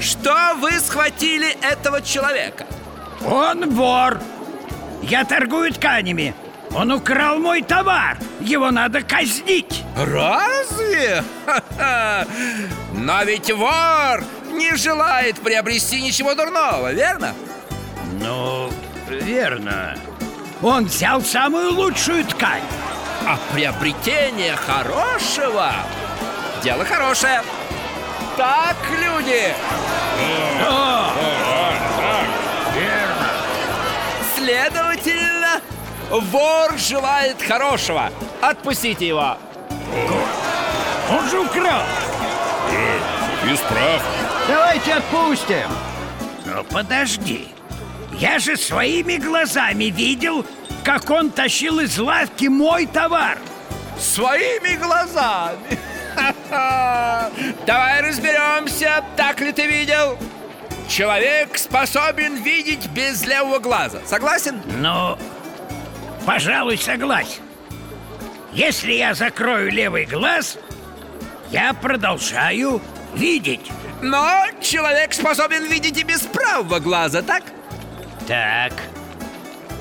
Что 0.00 0.54
вы 0.60 0.72
схватили 0.80 1.50
этого 1.62 2.02
человека? 2.02 2.66
Он 3.26 3.70
вор 3.70 4.20
Я 5.02 5.24
торгую 5.24 5.72
тканями 5.72 6.34
Он 6.74 6.92
украл 6.92 7.38
мой 7.38 7.62
товар. 7.62 8.18
Его 8.40 8.70
надо 8.70 9.02
казнить. 9.02 9.84
Разве? 9.96 11.24
Ха-ха! 11.46 12.26
Но 12.92 13.22
ведь 13.24 13.50
вор 13.52 14.22
не 14.52 14.76
желает 14.76 15.40
приобрести 15.40 16.00
ничего 16.00 16.34
дурного, 16.34 16.92
верно? 16.92 17.34
Ну, 18.20 18.70
верно. 19.08 19.96
Он 20.62 20.84
взял 20.84 21.22
самую 21.22 21.72
лучшую 21.72 22.24
ткань. 22.24 22.62
А 23.26 23.38
приобретение 23.52 24.56
хорошего– 24.56 25.72
дело 26.62 26.84
хорошее. 26.84 27.42
Так, 28.36 28.76
люди? 28.90 29.54
Следовательно, 30.16 31.07
вор 36.10 36.78
желает 36.78 37.42
хорошего. 37.42 38.10
Отпустите 38.40 39.08
его. 39.08 39.36
Он 41.10 41.28
же 41.28 41.40
украл. 41.40 41.82
Исправ 43.50 44.02
Давайте 44.46 44.94
отпустим. 44.94 45.68
Но 46.46 46.64
подожди. 46.64 47.48
Я 48.18 48.38
же 48.38 48.56
своими 48.56 49.16
глазами 49.16 49.84
видел 49.84 50.44
Как 50.84 51.08
он 51.10 51.30
тащил 51.30 51.80
из 51.80 51.98
лавки 51.98 52.46
мой 52.46 52.86
товар. 52.86 53.38
Своими 53.98 54.76
глазами! 54.76 55.78
Давай 57.66 58.00
разберемся, 58.00 59.04
так 59.16 59.40
ли 59.40 59.52
ты 59.52 59.66
видел. 59.66 60.16
Человек 60.88 61.58
способен 61.58 62.36
видеть 62.36 62.86
без 62.88 63.24
левого 63.26 63.58
глаза. 63.58 63.98
Согласен? 64.06 64.62
Ну, 64.78 65.18
пожалуй, 66.28 66.76
согласен 66.76 67.40
Если 68.52 68.92
я 68.92 69.14
закрою 69.14 69.72
левый 69.72 70.04
глаз 70.04 70.58
Я 71.50 71.72
продолжаю 71.72 72.82
видеть 73.14 73.72
Но 74.02 74.44
человек 74.60 75.14
способен 75.14 75.64
видеть 75.64 75.96
и 75.96 76.04
без 76.04 76.20
правого 76.20 76.80
глаза, 76.80 77.22
так? 77.22 77.44
Так 78.26 78.74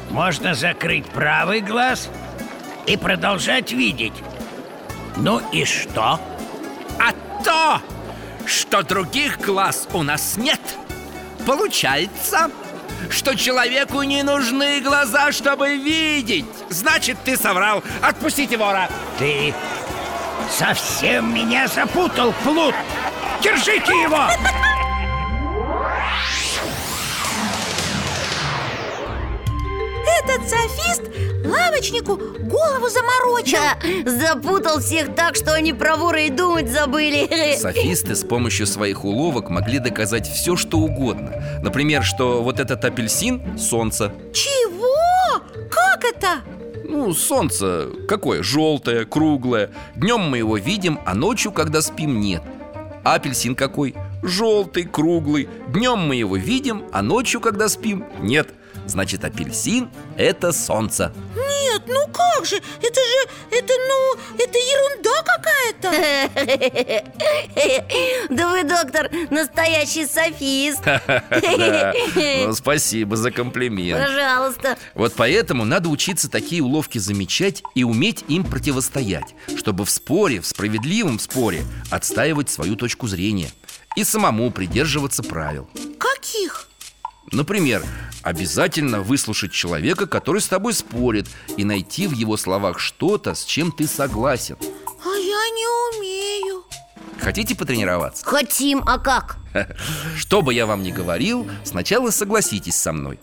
Можно 0.09 0.53
закрыть 0.53 1.05
правый 1.07 1.59
глаз 1.59 2.09
И 2.85 2.95
продолжать 2.95 3.73
видеть 3.73 4.23
Ну 5.17 5.41
и 5.51 5.65
что? 5.65 6.17
А 6.97 7.43
то, 7.43 7.81
что 8.45 8.83
других 8.83 9.41
глаз 9.41 9.85
у 9.91 10.01
нас 10.01 10.37
нет 10.37 10.61
Получается, 11.45 12.49
что 13.09 13.35
человеку 13.35 14.01
не 14.03 14.23
нужны 14.23 14.79
глаза, 14.81 15.31
чтобы 15.31 15.77
видеть. 15.77 16.45
Значит, 16.69 17.17
ты 17.23 17.37
соврал. 17.37 17.83
Отпустите 18.01 18.57
вора 18.57 18.89
Ты 19.17 19.53
совсем 20.49 21.33
меня 21.33 21.67
запутал, 21.67 22.33
Плут. 22.43 22.75
Держите 23.41 23.91
его! 23.91 24.76
Этот 30.23 30.49
софист 30.49 31.01
лавочнику 31.45 32.15
голову 32.15 32.89
заморочил 32.89 33.59
Да, 33.59 34.09
запутал 34.11 34.79
всех 34.79 35.15
так, 35.15 35.35
что 35.35 35.53
они 35.53 35.73
про 35.73 35.95
вора 35.95 36.21
и 36.21 36.29
думать 36.29 36.69
забыли 36.69 37.55
Софисты 37.57 38.15
с 38.15 38.23
помощью 38.23 38.67
своих 38.67 39.05
уловок 39.05 39.49
могли 39.49 39.79
доказать 39.79 40.27
все, 40.27 40.55
что 40.55 40.79
угодно 40.79 41.59
Например, 41.61 42.03
что 42.03 42.41
вот 42.41 42.59
этот 42.59 42.83
апельсин– 42.83 43.57
солнце 43.57 44.11
Чего? 44.33 45.43
Как 45.69 46.03
это? 46.03 46.27
Ну, 46.83 47.13
солнце 47.13 47.87
какое? 48.07 48.43
Желтое, 48.43 49.05
круглое 49.05 49.69
Днем 49.95 50.21
мы 50.21 50.39
его 50.39 50.57
видим, 50.57 50.99
а 51.05 51.13
ночью, 51.13 51.51
когда 51.51 51.81
спим, 51.81 52.19
нет 52.19 52.41
А 53.03 53.15
апельсин 53.15 53.55
какой? 53.55 53.95
Желтый, 54.23 54.83
круглый 54.83 55.47
Днем 55.69 55.99
мы 55.99 56.15
его 56.15 56.37
видим, 56.37 56.85
а 56.91 57.01
ночью, 57.01 57.39
когда 57.39 57.69
спим, 57.69 58.05
нет 58.21 58.49
Значит, 58.87 59.23
апельсин– 59.25 59.89
это 60.17 60.51
солнце 60.53 61.11
Нет, 61.35 61.83
ну 61.87 62.07
как 62.13 62.45
же? 62.45 62.55
Это 62.55 63.01
же, 63.01 63.27
это, 63.51 63.73
ну, 63.87 64.15
это 64.35 64.57
ерунда 64.57 65.23
какая-то 65.23 65.91
Да 68.33 68.49
вы, 68.51 68.63
доктор, 68.63 69.09
настоящий 69.29 70.05
софист. 70.05 70.81
Ну, 72.47 72.53
Спасибо 72.53 73.15
за 73.17 73.31
комплимент 73.31 74.05
Пожалуйста 74.05 74.77
Вот 74.93 75.13
поэтому 75.15 75.65
надо 75.65 75.89
учиться 75.89 76.29
такие 76.29 76.61
уловки 76.63 76.97
замечать 76.97 77.63
и 77.75 77.83
уметь 77.83 78.23
им 78.27 78.43
противостоять 78.43 79.35
Чтобы 79.55 79.85
в 79.85 79.89
споре, 79.89 80.39
в 80.41 80.45
справедливом 80.47 81.19
споре 81.19 81.63
отстаивать 81.91 82.49
свою 82.49 82.75
точку 82.75 83.07
зрения 83.07 83.49
И 83.95 84.03
самому 84.03 84.51
придерживаться 84.51 85.23
правил 85.23 85.69
Каких? 85.99 86.67
Например, 87.31 87.83
обязательно 88.23 89.01
выслушать 89.01 89.51
человека, 89.51 90.07
который 90.07 90.41
с 90.41 90.47
тобой 90.47 90.73
спорит 90.73 91.27
И 91.57 91.63
найти 91.63 92.07
в 92.07 92.13
его 92.13 92.37
словах 92.37 92.79
что-то, 92.79 93.35
с 93.35 93.43
чем 93.43 93.71
ты 93.71 93.87
согласен. 93.87 94.57
А 94.61 95.09
я 95.09 95.49
не 95.49 95.97
умею. 95.97 96.63
Хотите 97.19 97.55
потренироваться? 97.55 98.25
Хотим, 98.25 98.83
а 98.85 98.97
как? 98.97 99.37
Что 100.15 100.41
бы 100.41 100.53
я 100.53 100.65
вам 100.65 100.83
ни 100.83 100.91
говорил, 100.91 101.49
сначала 101.63 102.11
согласитесь 102.11 102.75
со 102.75 102.93
мной. 102.93 103.19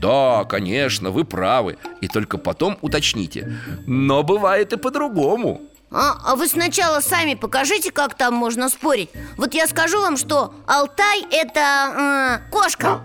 Да, 0.00 0.44
конечно, 0.44 1.10
вы 1.10 1.24
правы. 1.24 1.78
И 2.00 2.08
только 2.08 2.38
потом 2.38 2.78
уточните. 2.80 3.56
Но 3.86 4.22
бывает 4.22 4.72
и 4.72 4.76
по-другому 4.76 5.62
А, 5.96 6.18
а 6.24 6.34
вы 6.34 6.48
сначала 6.48 6.98
сами 6.98 7.34
покажите, 7.34 7.92
как 7.92 8.14
там 8.14 8.34
можно 8.34 8.68
спорить. 8.68 9.10
Вот 9.36 9.54
я 9.54 9.68
скажу 9.68 10.00
вам, 10.00 10.16
что 10.16 10.52
Алтай 10.66 11.24
это 11.30 12.40
э, 12.40 12.50
кошка. 12.50 13.00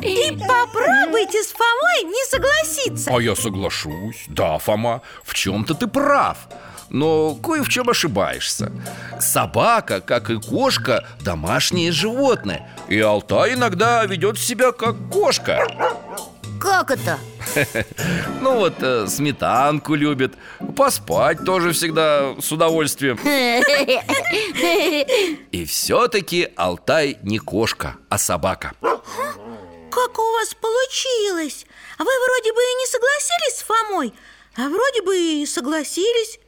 И 0.00 0.30
попробуйте 0.30 1.42
с 1.42 1.52
Фомой 1.52 2.04
не 2.04 2.24
согласиться. 2.30 3.10
А 3.12 3.20
я 3.20 3.34
соглашусь. 3.34 4.26
Да, 4.28 4.58
Фома, 4.58 5.02
в 5.24 5.34
чем-то 5.34 5.74
ты 5.74 5.88
прав. 5.88 6.38
Но 6.90 7.34
кое 7.34 7.64
в 7.64 7.68
чем 7.68 7.90
ошибаешься. 7.90 8.70
Собака, 9.18 10.00
как 10.00 10.30
и 10.30 10.40
кошка, 10.40 11.04
домашнее 11.20 11.90
животное. 11.90 12.68
И 12.88 13.00
Алтай 13.00 13.54
иногда 13.54 14.04
ведет 14.04 14.38
себя 14.38 14.70
как 14.70 14.94
кошка. 15.10 15.66
Как 16.60 16.92
это? 16.92 17.18
Ну 18.40 18.58
вот, 18.58 18.74
э, 18.82 19.06
сметанку 19.06 19.94
любит. 19.94 20.34
Поспать 20.76 21.44
тоже 21.44 21.72
всегда 21.72 22.34
с 22.40 22.50
удовольствием. 22.52 23.18
И 25.50 25.64
все-таки 25.64 26.48
Алтай 26.56 27.18
не 27.22 27.38
кошка, 27.38 27.96
а 28.08 28.18
собака. 28.18 28.72
Как 28.80 30.18
у 30.18 30.32
вас 30.32 30.54
получилось? 30.54 31.66
А 31.98 32.04
Вы 32.04 32.10
вроде 32.26 32.52
бы 32.52 32.60
и 32.60 32.74
не 32.74 32.86
согласились 32.86 33.58
с 33.58 33.62
Фомой 33.62 34.12
А 34.56 34.68
вроде 34.68 35.02
бы 35.02 35.16
и 35.16 35.46
согласились. 35.46 36.40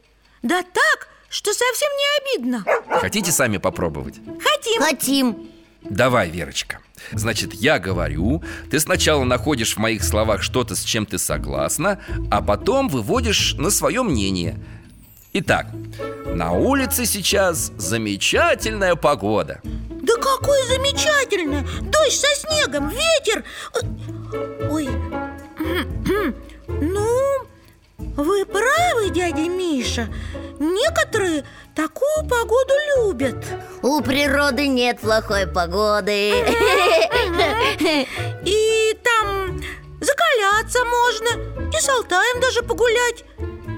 Да 0.43 0.63
так, 0.63 1.09
что 1.29 1.53
совсем 1.53 1.91
не 1.93 2.19
обидно. 2.19 2.65
Хотите 3.01 3.31
сами 3.31 3.59
попробовать? 3.59 4.17
Хотим. 4.43 4.83
Хотим. 4.83 5.51
Давай, 5.83 6.31
Верочка 6.31 6.81
Значит, 7.13 7.55
я 7.55 7.79
говорю, 7.79 8.43
ты 8.71 8.81
сначала 8.81 9.25
находишь 9.25 9.75
в 9.75 9.79
моих 9.79 10.03
словах 10.03 10.43
что-то, 10.43 10.75
с 10.75 10.83
чем 10.83 11.07
ты 11.07 11.19
согласна 11.19 12.01
А 12.31 12.43
потом 12.43 12.89
выводишь 12.89 13.55
на 13.55 13.71
свое 13.71 14.03
мнение. 14.03 14.59
Итак, 15.33 15.67
на 16.27 16.53
улице 16.53 17.05
сейчас 17.05 17.73
замечательная 17.77 18.95
погода. 18.95 19.61
Да 20.03 20.15
какое 20.15 20.65
замечательное! 20.67 21.63
Дождь 21.83 22.21
со 22.21 22.41
снегом, 22.41 22.89
ветер! 22.89 23.45
Ой. 24.71 24.89
Ну, 26.69 27.47
вы 27.99 28.45
правы, 28.45 29.11
дядя 29.11 29.49
Миша. 29.49 30.09
Некоторые 30.59 31.45
такую 31.75 32.29
погоду 32.29 32.73
любят. 32.97 33.45
У 33.83 34.01
природы 34.01 34.69
нет 34.69 35.01
плохой 35.01 35.47
погоды. 35.47 36.33
И 38.45 38.99
там 39.03 39.63
закаляться 40.01 40.85
можно 40.85 41.29
И 41.73 41.81
с 41.81 41.89
Алтаем 41.89 42.41
даже 42.41 42.63
погулять. 42.63 43.25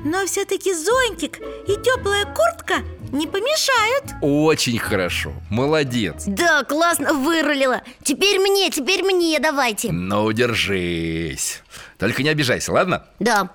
Но 0.05 0.25
все-таки 0.27 0.73
зонтик 0.73 1.39
и 1.41 1.77
теплая 1.83 2.25
куртка 2.25 2.83
не 3.11 3.27
помешают. 3.27 4.05
Очень 4.23 4.79
хорошо, 4.79 5.33
молодец. 5.51 6.25
Да, 6.27 6.63
классно 6.65 7.13
вырулила. 7.13 7.83
Теперь 8.05 8.39
мне, 8.39 8.71
теперь 8.71 9.03
мне 9.03 9.39
давайте. 9.41 9.91
Ну, 9.91 10.31
держись 10.33 11.63
Только 11.99 12.23
не 12.23 12.29
обижайся, 12.29 12.73
ладно? 12.73 13.07
Да 13.19 13.51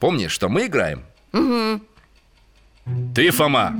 Помни, 0.00 0.28
что 0.28 0.48
мы 0.48 0.66
играем. 0.66 1.04
Угу. 1.34 1.80
Ты, 3.14 3.30
Фома, 3.30 3.78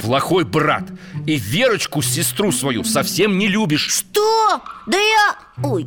плохой 0.00 0.44
брат. 0.44 0.84
И 1.26 1.36
Верочку, 1.36 2.00
сестру 2.00 2.50
свою, 2.50 2.82
совсем 2.82 3.38
не 3.38 3.46
любишь. 3.46 3.88
Что? 3.88 4.62
Да 4.86 4.98
я... 4.98 5.36
Ой. 5.62 5.86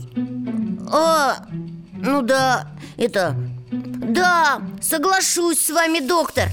А, 0.92 1.46
ну 2.00 2.22
да, 2.22 2.70
это... 2.98 3.36
Да, 3.72 4.62
соглашусь 4.80 5.66
с 5.66 5.70
вами, 5.72 6.00
доктор. 6.00 6.50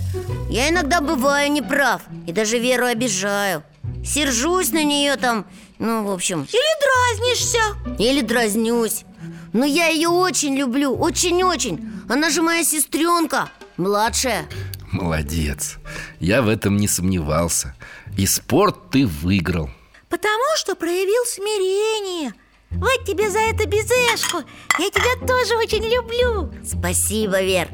Я 0.49 0.71
иногда 0.71 1.01
бываю 1.01 1.53
неправ 1.53 2.03
И 2.27 2.33
даже 2.33 2.59
Веру 2.59 2.87
обижаю. 2.87 3.63
Сержусь 4.03 4.73
на 4.73 4.83
нее 4.83 5.17
там 5.17 5.45
Ну, 5.79 6.05
в 6.05 6.11
общем. 6.11 6.47
Или 6.51 7.19
дразнишься. 7.19 7.59
Или 7.99 8.23
дразнюсь. 8.23 9.05
Но 9.53 9.67
я 9.67 9.89
ее 9.89 10.09
очень 10.09 10.57
люблю, 10.57 10.97
очень-очень 10.97 12.00
Она 12.11 12.29
же 12.29 12.42
моя 12.42 12.64
сестренка, 12.64 13.51
младшая. 13.77 14.49
Молодец. 14.90 15.77
Я 16.18 16.42
в 16.42 16.49
этом 16.49 16.77
не 16.77 16.88
сомневался. 16.88 17.77
И 18.18 18.27
спорт 18.27 18.90
ты 18.90 19.07
выиграл. 19.07 19.70
Потому 20.09 20.57
что 20.57 20.75
проявил 20.75 21.25
смирение. 21.25 22.35
Вот 22.73 23.05
тебе 23.05 23.31
за 23.31 23.38
это 23.38 23.64
безешку 23.66 24.38
Я 24.81 24.90
тебя 24.90 25.25
тоже 25.25 25.57
очень 25.57 25.85
люблю. 25.85 26.53
Спасибо, 26.64 27.42
Вер. 27.42 27.68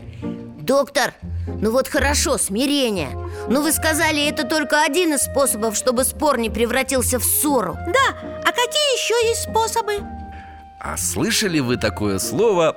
Доктор, 0.60 1.14
ну 1.46 1.70
вот 1.70 1.88
хорошо, 1.88 2.36
смирение. 2.36 3.16
Но 3.48 3.62
вы 3.62 3.72
сказали, 3.72 4.22
это 4.28 4.44
только 4.44 4.82
один 4.82 5.14
из 5.14 5.22
способов, 5.22 5.76
чтобы 5.76 6.04
спор 6.04 6.38
не 6.38 6.50
превратился 6.50 7.18
в 7.18 7.24
ссору. 7.24 7.72
Да, 7.86 8.18
а 8.42 8.52
какие 8.52 8.96
еще 8.98 9.28
есть 9.28 9.44
способы? 9.44 10.00
А 10.78 10.98
слышали 10.98 11.60
вы 11.60 11.78
такое 11.78 12.18
слово 12.18 12.76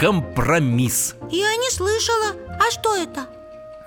«компромисс»? 0.00 1.14
Я 1.30 1.54
не 1.56 1.70
слышала 1.70 2.34
А 2.58 2.70
что 2.70 2.96
это? 2.96 3.26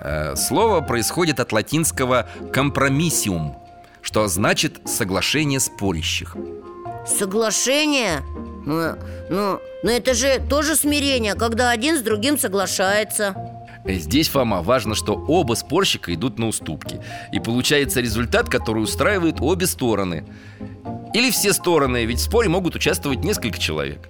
Э, 0.00 0.36
Слово 0.36 0.80
происходит 0.80 1.40
от 1.40 1.50
латинского 1.50 2.28
«компромиссиум» 2.52 3.56
Что 4.00 4.28
значит 4.28 4.80
«соглашение 4.84 5.58
спорящих» 5.58 6.36
Соглашение? 7.04 8.20
Ну, 8.64 8.94
ну, 9.28 9.58
но 9.82 9.90
это 9.90 10.14
же 10.14 10.40
тоже 10.48 10.76
смирение, 10.76 11.34
когда 11.34 11.70
один 11.70 11.98
с 11.98 12.00
другим 12.00 12.38
соглашается 12.38 13.34
Здесь, 13.84 14.28
Фома, 14.28 14.62
важно, 14.62 14.94
что 14.94 15.14
оба 15.14 15.54
спорщика 15.54 16.14
идут 16.14 16.38
на 16.38 16.46
уступки 16.46 17.00
И 17.32 17.40
получается 17.40 18.00
результат, 18.00 18.48
который 18.48 18.84
устраивает 18.84 19.40
обе 19.40 19.66
стороны 19.66 20.24
Или 21.12 21.32
все 21.32 21.52
стороны, 21.52 22.04
ведь 22.04 22.18
в 22.18 22.22
споре 22.22 22.48
могут 22.48 22.76
участвовать 22.76 23.24
несколько 23.24 23.58
человек 23.58 24.08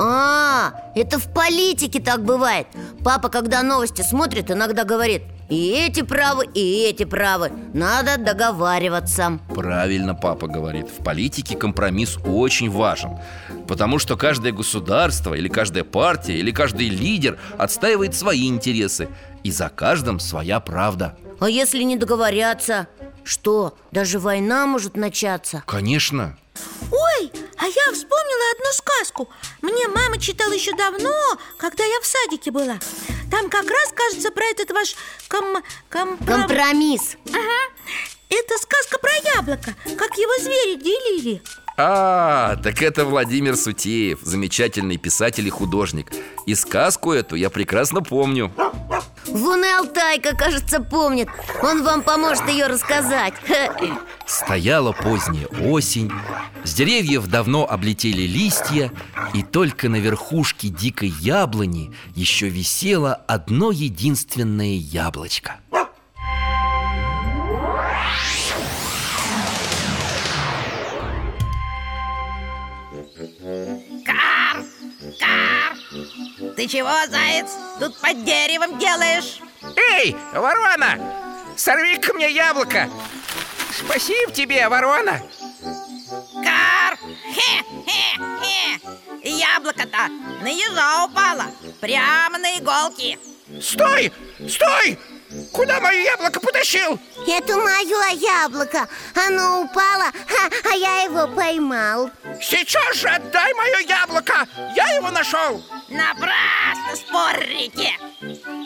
А, 0.00 0.74
это 0.94 1.18
в 1.18 1.32
политике 1.32 2.00
так 2.00 2.24
бывает. 2.24 2.68
Папа, 3.04 3.28
когда 3.28 3.62
новости 3.62 4.02
смотрит, 4.02 4.50
иногда 4.50 4.84
говорит 4.84 5.22
И 5.48 5.70
эти 5.70 6.02
правы, 6.02 6.46
и 6.54 6.84
эти 6.84 7.04
правы. 7.04 7.50
Надо 7.74 8.16
договариваться 8.16 9.40
Правильно 9.54 10.14
папа 10.14 10.46
говорит. 10.46 10.86
В 10.88 11.02
политике 11.02 11.56
компромисс 11.56 12.16
очень 12.24 12.70
важен 12.70 13.18
Потому 13.66 13.98
что 13.98 14.16
каждое 14.16 14.52
государство 14.52 15.34
Или 15.34 15.48
каждая 15.48 15.84
партия 15.84 16.38
Или 16.38 16.52
каждый 16.52 16.88
лидер 16.88 17.38
Отстаивает 17.58 18.14
свои 18.14 18.48
интересы 18.48 19.08
И 19.42 19.50
за 19.50 19.68
каждым 19.68 20.20
своя 20.20 20.60
правда. 20.60 21.16
А 21.40 21.48
если 21.48 21.82
не 21.82 21.96
договорятся? 21.96 22.88
Что, 23.28 23.76
даже 23.90 24.18
война 24.18 24.64
может 24.64 24.96
начаться? 24.96 25.62
Конечно. 25.66 26.38
Ой, 26.90 27.30
а 27.58 27.66
я 27.66 27.92
вспомнила 27.92 28.44
одну 28.54 28.72
сказку. 28.72 29.28
Мне 29.60 29.86
мама 29.86 30.18
читала 30.18 30.50
еще 30.52 30.74
давно, 30.74 31.12
когда 31.58 31.84
я 31.84 32.00
в 32.00 32.06
садике 32.06 32.50
была. 32.50 32.78
Там 33.30 33.50
как 33.50 33.68
раз, 33.68 33.92
кажется, 33.94 34.30
про 34.30 34.44
этот 34.46 34.70
ваш 34.70 34.94
ком... 35.28 35.58
компро- 35.90 36.26
Компромисс. 36.26 37.16
Ага. 37.28 37.74
Это 38.30 38.56
сказка 38.56 38.98
про 38.98 39.10
яблоко, 39.36 39.74
как 39.84 40.16
его 40.16 40.42
звери 40.42 40.76
делили 40.76 41.42
А, 41.80 42.56
так 42.56 42.82
это 42.82 43.04
Владимир 43.04 43.54
Сутеев 43.56 44.18
Замечательный 44.22 44.96
писатель 44.96 45.46
и 45.46 45.50
художник. 45.50 46.10
И 46.44 46.56
сказку 46.56 47.12
эту 47.12 47.36
я 47.36 47.50
прекрасно 47.50 48.02
помню. 48.02 48.52
Вон 49.26 49.64
и 49.64 49.68
Алтайка, 49.68 50.34
кажется, 50.34 50.80
помнит. 50.80 51.28
Он 51.62 51.84
вам 51.84 52.02
поможет 52.02 52.48
ее 52.48 52.66
рассказать. 52.66 53.34
Стояла 54.26 54.90
поздняя 54.90 55.46
осень 55.46 56.10
С 56.64 56.74
деревьев 56.74 57.28
давно 57.28 57.64
облетели 57.68 58.22
листья 58.22 58.90
И 59.32 59.44
только 59.44 59.88
на 59.88 59.96
верхушке 59.96 60.68
дикой 60.68 61.08
яблони 61.20 61.94
Еще 62.14 62.48
висело 62.48 63.14
одно 63.14 63.70
единственное 63.70 64.76
яблочко 64.76 65.56
чего, 76.68 76.94
заяц, 77.08 77.50
тут 77.80 77.98
под 77.98 78.24
деревом 78.24 78.78
делаешь? 78.78 79.40
Эй, 79.92 80.16
ворона! 80.32 80.98
Сорви-ка 81.56 82.12
мне 82.14 82.30
яблоко! 82.30 82.88
Спасибо 83.72 84.30
тебе, 84.32 84.68
ворона! 84.68 85.20
Кар! 86.44 86.98
Хе-хе-хе! 87.34 88.80
Яблоко-то 89.24 90.08
на 90.42 90.48
ежа 90.48 91.04
упало 91.04 91.46
Прямо 91.80 92.38
на 92.38 92.58
иголки 92.58 93.18
Стой! 93.60 94.12
Стой! 94.48 94.98
Куда 95.52 95.78
мое 95.80 96.02
яблоко 96.04 96.40
потащил? 96.40 96.98
Это 97.26 97.56
мое 97.58 98.08
яблоко 98.14 98.88
Оно 99.14 99.62
упало, 99.62 100.06
а, 100.06 100.70
а 100.70 100.74
я 100.74 101.02
его 101.02 101.28
поймал 101.28 102.10
Сейчас 102.40 102.96
же 102.96 103.08
отдай 103.08 103.52
мое 103.54 103.80
яблоко! 103.80 104.46
Я 104.74 104.88
его 104.94 105.10
нашел! 105.10 105.62
Напрасно 105.88 106.96
спорите 106.96 107.92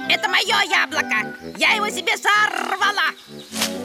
Это 0.09 0.29
мое 0.29 0.63
яблоко 0.71 1.35
Я 1.57 1.73
его 1.73 1.89
себе 1.89 2.13
сорвала 2.17 3.11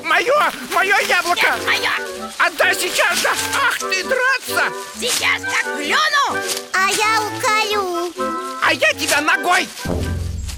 Мое! 0.04 0.52
Мое 0.72 0.98
яблоко! 1.08 1.48
Нет, 1.48 1.66
мое! 1.66 1.92
Отдай 2.38 2.76
сейчас 2.76 3.18
же! 3.18 3.30
Ах 3.56 3.80
ты, 3.80 4.04
драться! 4.04 4.72
Сейчас 5.00 5.42
как 5.42 5.78
клюну! 5.78 6.40
А 6.74 6.90
я 6.92 7.22
уколю 7.24 8.14
А 8.64 8.72
я 8.72 8.94
тебя 8.94 9.22
ногой! 9.22 9.68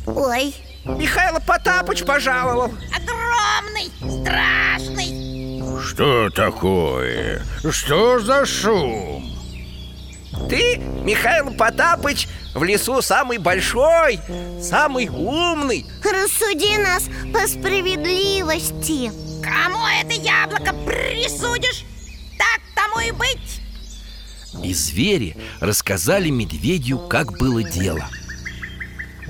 Ой, 0.05 0.53
Михаил 0.97 1.39
Потапыч 1.45 2.03
пожаловал 2.03 2.73
Огромный, 2.95 3.91
страшный 4.21 5.81
Что 5.81 6.29
такое? 6.29 7.43
Что 7.69 8.19
за 8.19 8.45
шум? 8.45 9.25
Ты, 10.49 10.77
Михаил 11.03 11.53
Потапыч, 11.53 12.27
в 12.55 12.63
лесу 12.63 13.01
самый 13.01 13.37
большой, 13.37 14.19
самый 14.61 15.09
умный 15.09 15.85
рассуди 16.03 16.77
нас 16.77 17.09
по 17.33 17.47
справедливости 17.47 19.11
Кому 19.43 19.85
это 20.01 20.13
яблоко 20.13 20.73
присудишь? 20.85 21.85
Так 22.37 22.61
тому 22.75 22.99
и 23.05 23.11
быть 23.11 23.61
И 24.63 24.73
звери 24.73 25.37
рассказали 25.59 26.29
медведю, 26.29 26.99
как 26.99 27.37
было 27.37 27.63
дело 27.63 28.07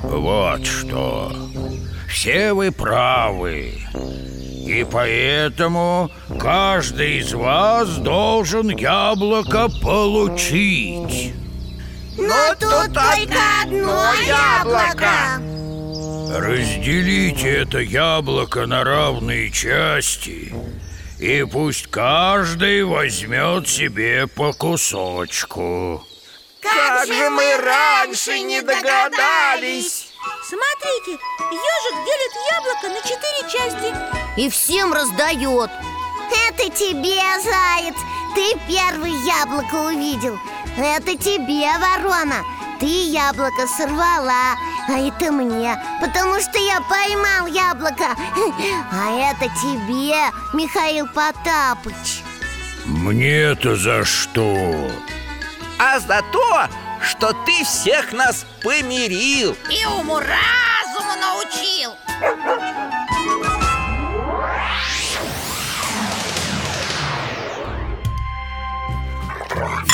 Вот 0.04 0.66
что. 0.66 1.32
Все 2.08 2.54
вы 2.54 2.72
правы. 2.72 3.74
И 4.66 4.86
поэтому 4.90 6.12
каждый 6.40 7.20
из 7.20 7.34
вас 7.34 7.98
должен 7.98 8.70
яблоко 8.70 9.70
получить. 9.82 11.34
Но 12.20 12.54
тут 12.60 12.94
только 12.94 13.40
одно 13.64 14.14
яблоко 14.28 15.42
Разделите 16.38 17.50
это 17.50 17.80
яблоко 17.80 18.66
на 18.66 18.84
равные 18.84 19.50
части 19.50 20.54
И 21.18 21.46
пусть 21.50 21.88
каждый 21.88 22.84
возьмет 22.84 23.70
себе 23.70 24.28
по 24.28 24.52
кусочку 24.52 26.04
Как 26.62 27.08
же 27.08 27.30
мы 27.30 27.58
раньше 27.58 28.40
не 28.40 28.62
догадались? 28.62 30.08
Смотрите, 30.48 31.12
ежик 31.12 31.96
делит 32.06 32.34
яблоко 32.54 32.90
на 32.90 33.02
четыре 33.02 33.50
части 33.52 33.96
И 34.38 34.50
всем 34.50 34.94
раздает. 34.94 35.70
Это 36.48 36.70
тебе, 36.70 37.22
заяц 37.44 37.96
Ты 38.36 38.60
первый 38.68 39.12
яблоко 39.26 39.76
увидел. 39.76 40.38
Это 40.78 41.16
тебе, 41.18 41.70
ворона 41.78 42.44
Ты 42.80 42.86
яблоко 42.86 43.68
сорвала 43.78 44.56
А 44.88 45.00
это 45.00 45.32
мне 45.32 45.78
Потому 46.02 46.40
что 46.40 46.58
я 46.58 46.82
поймал 46.82 47.48
яблоко. 47.48 48.16
А 48.92 49.32
это 49.32 49.46
тебе, 49.62 50.18
Михаил 50.54 51.08
Потапыч. 51.08 52.24
Мне-то 52.86 53.76
за 53.76 54.04
что? 54.04 54.90
А 55.82 55.98
за 55.98 56.22
то, 56.34 56.68
что 57.02 57.32
ты 57.46 57.64
всех 57.64 58.12
нас 58.12 58.46
помирил. 58.62 59.56
И 59.72 59.86
уму-разуму 59.86 61.16
научил. 61.22 61.96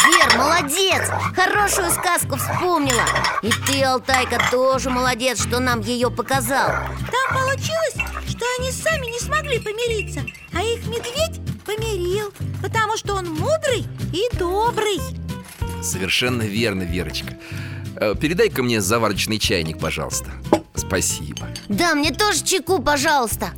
Вер, 0.07 0.37
молодец! 0.37 1.07
Хорошую 1.35 1.91
сказку 1.91 2.37
вспомнила. 2.37 3.03
И 3.43 3.51
ты, 3.51 3.83
Алтайка, 3.83 4.39
тоже 4.49 4.89
молодец, 4.89 5.39
что 5.39 5.59
нам 5.59 5.81
ее 5.81 6.09
показал. 6.09 6.67
Там 6.67 7.43
получилось, 7.43 7.95
что 8.27 8.45
они 8.57 8.71
сами 8.71 9.05
не 9.05 9.19
смогли 9.19 9.59
помириться 9.59 10.21
А 10.53 10.61
их 10.61 10.85
медведь 10.87 11.39
помирил 11.63 12.33
Потому 12.61 12.97
что 12.97 13.13
он 13.13 13.29
мудрый 13.29 13.85
и 14.11 14.27
добрый 14.35 14.99
Совершенно 15.85 16.41
верно, 16.41 16.83
Верочка. 16.83 17.37
Э, 17.95 18.15
Передай-ка 18.19 18.63
мне 18.63 18.81
заварочный 18.81 19.37
чайник, 19.37 19.79
пожалуйста. 19.79 20.31
Спасибо. 20.73 21.47
Да, 21.69 21.93
мне 21.93 22.11
тоже 22.11 22.43
чеку, 22.43 22.81
пожалуйста. 22.81 23.51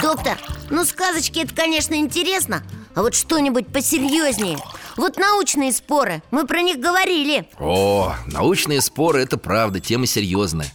Доктор, 0.00 0.38
ну 0.70 0.84
сказочки 0.84 1.40
это, 1.40 1.54
конечно, 1.54 1.94
интересно 1.94 2.64
А 2.94 3.02
вот 3.02 3.14
что-нибудь 3.14 3.66
посерьезнее 3.68 4.58
Вот 4.96 5.18
научные 5.18 5.72
споры, 5.72 6.22
мы 6.30 6.46
про 6.46 6.62
них 6.62 6.78
говорили. 6.78 7.46
О, 7.58 8.14
научные 8.26 8.80
споры– 8.80 9.20
это 9.22 9.36
правда, 9.36 9.80
тема 9.80 10.06
серьезная 10.06 10.72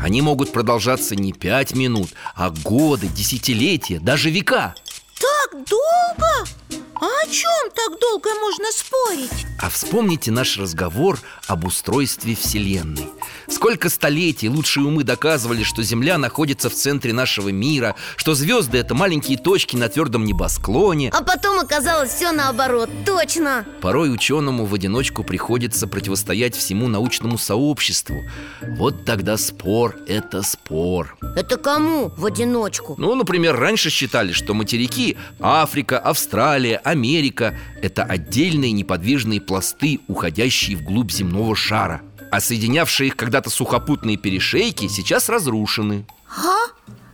Они 0.00 0.22
могут 0.22 0.52
продолжаться 0.52 1.16
не 1.16 1.32
пять 1.32 1.74
минут, 1.74 2.10
а 2.34 2.50
годы, 2.50 3.08
десятилетия, 3.08 3.98
даже 3.98 4.30
века 4.30 4.74
Так 5.22 5.52
долго? 5.68 6.82
А 6.96 7.06
о 7.06 7.26
чем 7.28 7.70
так 7.76 8.00
долго 8.00 8.30
можно 8.40 8.64
спорить? 8.72 9.46
А 9.60 9.70
вспомните 9.70 10.32
наш 10.32 10.58
разговор 10.58 11.16
об 11.46 11.64
устройстве 11.64 12.34
Вселенной 12.34 13.08
Сколько 13.52 13.90
столетий 13.90 14.48
лучшие 14.48 14.86
умы 14.86 15.04
доказывали, 15.04 15.62
что 15.62 15.82
Земля 15.82 16.16
находится 16.16 16.70
в 16.70 16.74
центре 16.74 17.12
нашего 17.12 17.50
мира 17.50 17.94
Что 18.16 18.34
звезды– 18.34 18.78
это 18.78 18.94
маленькие 18.94 19.36
точки 19.36 19.76
на 19.76 19.90
твердом 19.90 20.24
небосклоне. 20.24 21.10
А 21.10 21.22
потом 21.22 21.58
оказалось 21.58 22.10
все 22.14 22.32
наоборот, 22.32 22.88
точно. 23.04 23.66
Порой 23.82 24.12
ученому 24.12 24.64
в 24.64 24.72
одиночку 24.72 25.22
приходится 25.22 25.86
противостоять 25.86 26.56
всему 26.56 26.88
научному 26.88 27.36
сообществу. 27.36 28.22
Вот 28.62 29.04
тогда 29.04 29.36
спор– 29.36 29.96
это 30.06 30.42
спор. 30.42 31.16
Это 31.36 31.58
кому 31.58 32.10
в 32.16 32.24
одиночку? 32.24 32.94
Ну, 32.96 33.14
например, 33.14 33.54
раньше 33.56 33.90
считали, 33.90 34.32
что 34.32 34.54
материки– 34.54 35.18
Африка, 35.40 35.98
Австралия, 35.98 36.78
Америка– 36.78 37.58
это 37.82 38.02
отдельные 38.02 38.72
неподвижные 38.72 39.42
пласты, 39.42 40.00
уходящие 40.08 40.78
вглубь 40.78 41.12
земного 41.12 41.54
шара 41.54 42.00
А 42.32 42.40
соединявшие 42.40 43.08
их 43.08 43.16
когда-то 43.16 43.50
сухопутные 43.50 44.16
перешейки 44.16 44.88
сейчас 44.88 45.28
разрушены. 45.28 46.06
А? 46.30 46.64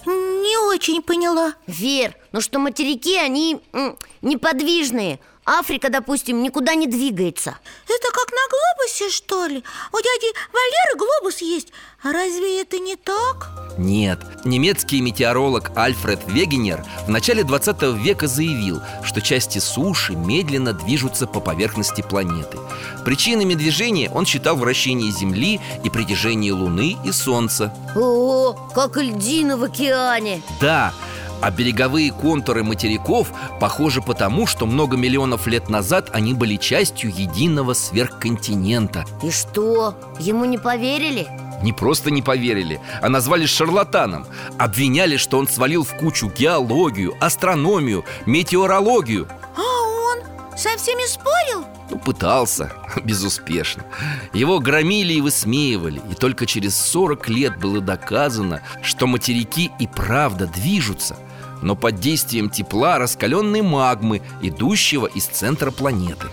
Не 0.07 0.57
очень 0.69 1.03
поняла. 1.03 1.55
Вер, 1.67 2.15
ну 2.31 2.41
что 2.41 2.61
материки, 2.61 3.19
они 3.19 3.61
м, 3.73 3.97
неподвижные 4.23 5.19
Африка, 5.49 5.89
допустим, 5.89 6.43
никуда 6.43 6.75
не 6.75 6.87
двигается. 6.87 7.57
Это 7.89 8.09
как 8.13 8.31
на 8.31 8.39
глобусе, 8.51 9.09
что 9.09 9.47
ли? 9.47 9.65
У 9.93 9.97
дяди 9.97 10.35
Валеры 10.53 10.99
глобус 10.99 11.39
есть. 11.39 11.69
А 12.03 12.13
разве 12.13 12.61
это 12.61 12.79
не 12.79 12.97
так? 12.97 13.49
Нет, 13.79 14.21
немецкий 14.45 15.01
метеоролог 15.01 15.71
Альфред 15.75 16.21
Вегенер 16.27 16.85
в 17.07 17.09
начале 17.09 17.45
20 17.45 17.83
века 17.97 18.27
заявил, 18.27 18.83
что 19.03 19.23
части 19.23 19.59
суши 19.59 20.13
медленно 20.13 20.75
движутся 20.75 21.27
по 21.27 21.41
поверхности 21.41 22.03
планеты. 22.03 22.59
Причинами 23.07 23.55
движения 23.55 24.11
он 24.11 24.27
считал 24.27 24.55
вращение 24.55 25.11
Земли 25.11 25.61
и 25.83 25.89
притяжение 25.89 26.53
Луны 26.53 26.99
и 27.07 27.11
Солнца. 27.11 27.75
О, 27.97 28.53
как 28.75 28.99
льдины 28.99 29.57
в 29.57 29.65
океане! 29.65 30.43
Да, 30.61 30.93
а 31.41 31.51
береговые 31.51 32.13
контуры 32.13 32.65
материков 32.65 33.33
похожи 33.61 34.03
потому, 34.03 34.47
что 34.47 34.67
много 34.67 34.97
миллионов 34.97 35.47
лет 35.47 35.69
назад 35.69 36.11
они 36.13 36.35
были 36.35 36.57
частью 36.57 37.11
единого 37.15 37.75
сверхконтинента. 37.75 39.05
И 39.23 39.31
что, 39.31 39.95
ему 40.19 40.45
не 40.45 40.59
поверили? 40.59 41.29
Не 41.63 41.73
просто 41.73 42.11
не 42.11 42.23
поверили, 42.23 42.81
а 43.03 43.09
назвали 43.09 43.47
шарлатаном. 43.47 44.27
Обвиняли, 44.59 45.17
что 45.17 45.39
он 45.39 45.49
свалил 45.49 45.85
в 45.85 45.95
кучу 45.95 46.31
геологию, 46.31 47.15
астрономию, 47.21 48.05
метеорологию. 48.27 49.29
А 49.57 49.61
он 49.61 50.19
со 50.57 50.77
всеми 50.77 51.07
спорил? 51.09 51.65
Ну, 51.91 51.99
пытался, 51.99 52.73
безуспешно. 53.05 53.85
Его 54.33 54.61
громили 54.61 55.15
и 55.15 55.21
высмеивали 55.21 56.03
И 56.11 56.15
только 56.15 56.47
через 56.47 56.77
40 56.77 57.29
лет 57.29 57.59
было 57.59 57.81
доказано, 57.81 58.61
что 58.83 59.07
материки 59.07 59.71
и 59.79 59.87
правда 59.87 60.47
движутся 60.47 61.17
Но 61.63 61.77
под 61.77 62.01
действием 62.01 62.51
тепла 62.51 62.99
раскаленной 62.99 63.63
магмы, 63.63 64.23
идущего 64.43 65.07
из 65.07 65.27
центра 65.27 65.71
планеты. 65.71 66.27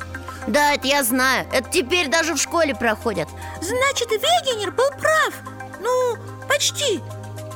Да, 0.47 0.73
это 0.73 0.87
я 0.87 1.03
знаю. 1.03 1.47
Это 1.51 1.69
теперь 1.69 2.07
даже 2.07 2.35
в 2.35 2.37
школе 2.37 2.75
проходят. 2.75 3.27
Значит, 3.61 4.11
Вегенер 4.11 4.71
был 4.71 4.89
прав. 4.91 5.33
Ну, 5.81 6.15
почти. 6.47 7.01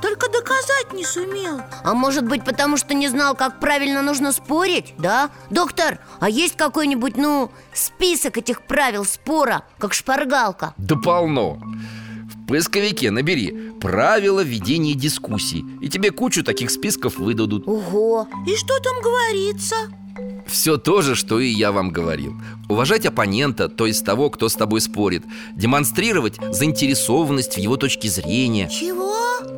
Только 0.01 0.29
доказать 0.29 0.93
не 0.93 1.03
сумел. 1.03 1.61
А 1.83 1.93
может 1.93 2.25
быть, 2.25 2.45
потому 2.45 2.77
что 2.77 2.93
не 2.93 3.09
знал, 3.09 3.35
как 3.35 3.59
правильно 3.59 4.01
нужно 4.01 4.31
спорить, 4.31 4.93
да? 4.97 5.29
Доктор, 5.49 5.99
а 6.19 6.29
есть 6.29 6.55
какой-нибудь, 6.55 7.17
ну, 7.17 7.51
список 7.73 8.37
этих 8.37 8.61
правил 8.61 9.03
спора, 9.03 9.63
как 9.77 9.93
шпаргалка? 9.93 10.73
Да 10.77 10.95
полно 10.95 11.59
поисковике 12.49 13.11
набери 13.11 13.71
«Правила 13.79 14.41
ведения 14.41 14.95
дискуссий» 14.95 15.63
И 15.81 15.87
тебе 15.87 16.11
кучу 16.11 16.43
таких 16.43 16.71
списков 16.71 17.17
выдадут 17.17 17.67
Ого! 17.67 18.27
И 18.47 18.55
что 18.55 18.79
там 18.79 19.01
говорится? 19.01 19.75
Все 20.47 20.77
то 20.77 21.01
же, 21.01 21.13
что 21.13 21.39
и 21.39 21.47
я 21.47 21.71
вам 21.71 21.91
говорил 21.91 22.33
Уважать 22.67 23.05
оппонента, 23.05 23.69
то 23.69 23.85
есть 23.85 24.03
того, 24.03 24.31
кто 24.31 24.49
с 24.49 24.55
тобой 24.55 24.81
спорит 24.81 25.23
Демонстрировать 25.55 26.37
заинтересованность 26.51 27.53
в 27.53 27.59
его 27.59 27.77
точке 27.77 28.09
зрения 28.09 28.67
Чего? 28.67 29.13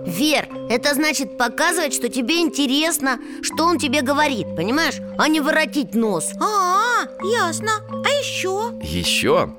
Вер, 0.06 0.49
это 0.69 0.93
значит 0.93 1.38
показывать, 1.38 1.93
что 1.93 2.10
тебе 2.10 2.39
интересно, 2.39 3.19
что 3.41 3.65
он 3.65 3.80
тебе 3.80 4.01
говорит, 4.01 4.47
понимаешь? 4.56 4.99
А 5.17 5.30
не 5.30 5.39
воротить 5.39 5.95
нос 5.95 6.32
А, 6.41 7.06
ясно 7.23 7.71
А 7.89 8.10
еще? 8.10 8.73
Еще 8.84 9.56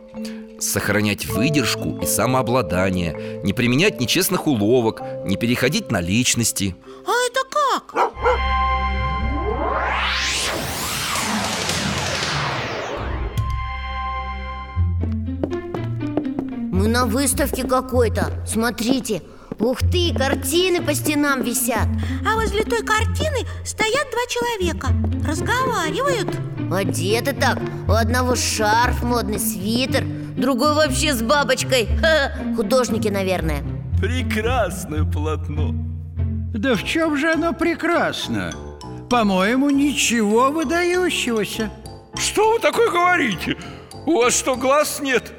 сохранять 0.63 1.27
выдержку 1.27 1.99
и 2.01 2.07
самообладание 2.07 3.41
Не 3.43 3.53
применять 3.53 4.01
нечестных 4.01 4.47
уловок, 4.47 5.03
не 5.25 5.37
переходить 5.37 5.91
на 5.91 6.01
личности. 6.01 6.77
А 7.07 7.13
это 7.27 7.41
как? 7.51 7.95
Мы 16.73 16.89
на 16.89 17.07
выставке 17.07 17.65
какой-то. 17.65 18.33
Смотрите, 18.47 19.23
ух 19.63 19.79
ты, 19.79 20.13
картины 20.15 20.83
по 20.83 20.95
стенам 20.95 21.43
висят 21.43 21.87
А 22.27 22.35
возле 22.35 22.65
той 22.65 22.85
картины 22.85 23.47
стоят 23.65 24.09
два 24.11 24.27
человека 24.29 24.89
Разговаривают 25.27 26.29
Одеты 26.71 27.33
так 27.33 27.59
У 27.89 27.93
одного 27.93 28.35
шарф, 28.37 29.03
модный 29.03 29.39
свитер 29.39 30.05
Другой 30.37 30.75
вообще 30.75 31.15
с 31.15 31.23
бабочкой 31.23 31.89
Ха, 32.01 32.33
Художники, 32.57 33.09
наверное 33.09 33.63
Прекрасное 34.01 35.05
полотно 35.05 35.73
Да 36.55 36.75
в 36.75 36.85
чем 36.85 37.17
же 37.17 37.33
оно 37.33 37.53
прекрасно? 37.53 38.53
По-моему, 39.09 39.71
ничего 39.71 40.51
выдающегося 40.51 41.71
Что 42.17 42.53
вы 42.53 42.59
такое 42.59 42.91
говорите? 42.91 43.57
У 44.07 44.17
вас 44.17 44.37
что, 44.37 44.57
глаз 44.57 45.01
нет? 45.01 45.33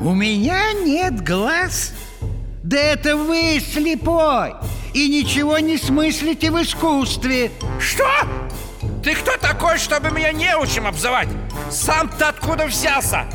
У 0.00 0.12
меня 0.12 0.72
нет 0.84 1.24
глаз? 1.24 1.94
Да 2.72 2.78
это 2.78 3.18
вы 3.18 3.60
слепой 3.60 4.54
И 4.94 5.06
ничего 5.06 5.58
не 5.58 5.76
смыслите 5.76 6.50
в 6.50 6.62
искусстве 6.62 7.52
Что? 7.78 8.08
Ты 9.04 9.14
кто 9.14 9.36
такой, 9.36 9.76
чтобы 9.76 10.10
меня 10.10 10.32
неучим 10.32 10.86
обзывать? 10.86 11.28
Сам-то 11.70 12.30
откуда 12.30 12.64
взялся? 12.64 13.26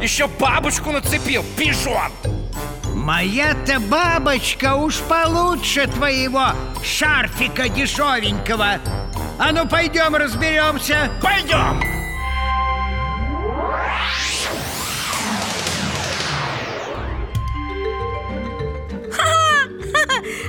Еще 0.00 0.28
бабочку 0.28 0.92
нацепил, 0.92 1.44
пижон 1.58 2.12
Моя-то 2.94 3.80
бабочка 3.80 4.76
уж 4.76 4.98
получше 4.98 5.88
твоего 5.88 6.50
шарфика 6.84 7.68
дешевенького 7.68 8.78
А 9.40 9.50
ну 9.50 9.66
пойдем 9.66 10.14
разберемся 10.14 11.10
Пойдем! 11.20 12.03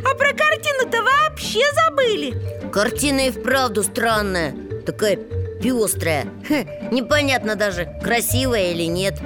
А 0.04 0.16
про 0.16 0.34
картину-то 0.34 1.04
вообще 1.04 1.62
забыли. 1.74 2.70
Картина 2.72 3.28
и 3.28 3.32
вправду 3.32 3.84
странная. 3.84 4.56
Такая 4.86 5.18
пестрая 5.62 6.28
Хе, 6.48 6.90
Непонятно 6.92 7.56
даже, 7.56 7.98
красивая 8.04 8.72
или 8.72 8.84
нет. 8.84 9.20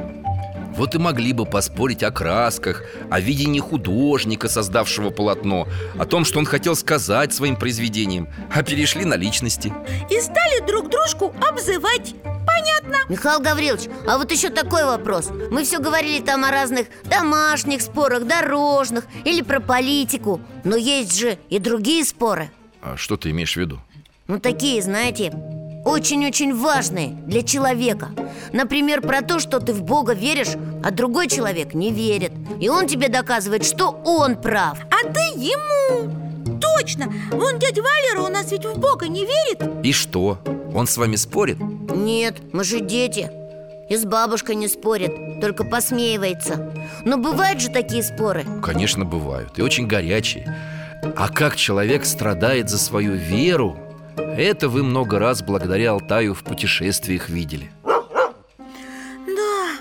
Вот 0.76 0.96
и 0.96 0.98
могли 0.98 1.34
бы 1.34 1.46
поспорить 1.46 2.04
о 2.04 2.12
красках, 2.12 2.84
о 3.10 3.20
видении 3.20 3.60
художника, 3.60 4.48
создавшего 4.48 5.10
полотно 5.10 5.68
О 5.98 6.06
том, 6.06 6.24
что 6.24 6.40
он 6.40 6.46
хотел 6.46 6.76
сказать 6.76 7.34
своим 7.34 7.58
произведением 7.58 8.30
А 8.54 8.64
перешли 8.64 9.04
на 9.04 9.16
личности. 9.16 9.74
И 10.10 10.22
стали 10.22 10.66
друг 10.66 10.90
дружку 10.90 11.34
обзывать 11.46 12.16
Понятно. 12.60 12.98
Михаил 13.10 13.40
Гаврилович, 13.40 13.90
а 14.08 14.18
вот 14.18 14.32
еще 14.32 14.50
такой 14.50 14.84
вопрос. 14.84 15.30
Мы 15.52 15.64
все 15.64 15.80
говорили 15.80 16.22
там 16.22 16.44
о 16.44 16.52
разных 16.52 16.88
домашних 17.06 17.82
спорах, 17.82 18.26
дорожных 18.26 19.06
или 19.26 19.42
про 19.42 19.60
политику. 19.60 20.42
Но 20.64 20.76
есть 20.76 21.18
же 21.18 21.38
и 21.50 21.60
другие 21.60 22.04
споры. 22.06 22.52
А 22.82 22.98
что 22.98 23.18
ты 23.18 23.32
имеешь 23.32 23.54
в 23.54 23.58
виду? 23.58 23.80
Ну, 24.28 24.40
такие, 24.40 24.82
знаете, 24.82 25.34
очень-очень 25.86 26.56
важные 26.56 27.10
для 27.26 27.42
человека. 27.42 28.10
Например, 28.54 29.02
про 29.02 29.22
то, 29.22 29.40
что 29.40 29.60
ты 29.60 29.74
в 29.74 29.84
Бога 29.84 30.14
веришь, 30.14 30.56
а 30.84 30.92
другой 30.92 31.28
человек 31.28 31.74
не 31.74 31.92
верит. 31.92 32.32
И 32.60 32.70
он 32.70 32.88
тебе 32.88 33.10
доказывает, 33.10 33.66
что 33.66 33.90
он 34.06 34.36
прав. 34.36 34.80
А 34.92 35.08
ты 35.12 35.20
ему 35.36 36.19
Точно, 36.60 37.12
вон 37.32 37.60
дядя 37.60 37.82
Валера 37.82 38.22
у 38.22 38.32
нас 38.32 38.52
ведь 38.52 38.66
в 38.66 38.78
Бога 38.80 39.08
не 39.08 39.26
верит. 39.26 39.62
И 39.84 39.94
что? 39.94 40.40
Он 40.74 40.88
с 40.88 40.98
вами 40.98 41.16
спорит? 41.16 41.58
Нет, 41.60 42.38
мы 42.54 42.64
же 42.64 42.80
дети. 42.80 43.32
И 43.90 43.96
с 43.96 44.06
бабушкой 44.06 44.56
не 44.56 44.68
спорит, 44.68 45.42
только 45.42 45.64
посмеивается. 45.64 46.74
Но 47.06 47.18
бывают 47.18 47.60
же 47.60 47.70
такие 47.70 48.04
споры. 48.04 48.46
Конечно, 48.64 49.04
бывают, 49.04 49.58
и 49.58 49.64
очень 49.64 49.88
горячие. 49.88 50.56
А 51.16 51.30
как 51.30 51.56
человек 51.56 52.06
страдает 52.06 52.70
за 52.70 52.78
свою 52.78 53.14
веру 53.14 53.78
Это 54.18 54.68
вы 54.68 54.84
много 54.84 55.18
раз 55.18 55.42
благодаря 55.42 55.92
Алтаю 55.92 56.34
в 56.34 56.44
путешествиях 56.44 57.30
видели. 57.30 57.72
Да, 57.86 59.78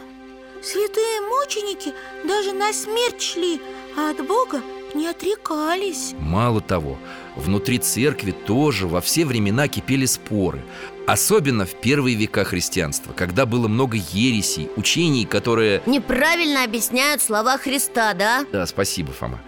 святые 0.62 1.20
мученики 1.28 1.92
даже 2.26 2.52
на 2.52 2.72
смерть 2.72 3.20
шли 3.20 3.60
А 3.96 4.10
от 4.10 4.26
Бога 4.26 4.62
не 4.94 5.08
отрекались. 5.08 6.14
Мало 6.18 6.60
того, 6.60 6.98
внутри 7.36 7.78
церкви 7.78 8.32
тоже 8.32 8.86
во 8.86 9.00
все 9.00 9.24
времена 9.24 9.68
кипели 9.68 10.06
споры 10.06 10.62
Особенно 11.08 11.64
в 11.64 11.74
первые 11.74 12.14
века 12.16 12.44
христианства, 12.44 13.14
когда 13.14 13.46
было 13.46 13.66
много 13.66 13.96
ересей, 13.96 14.68
учений, 14.76 15.24
которые... 15.24 15.80
Неправильно 15.86 16.64
объясняют 16.64 17.22
слова 17.22 17.56
Христа, 17.56 18.12
да? 18.12 18.44
Да, 18.52 18.66
спасибо, 18.66 19.10
Фома. 19.12 19.40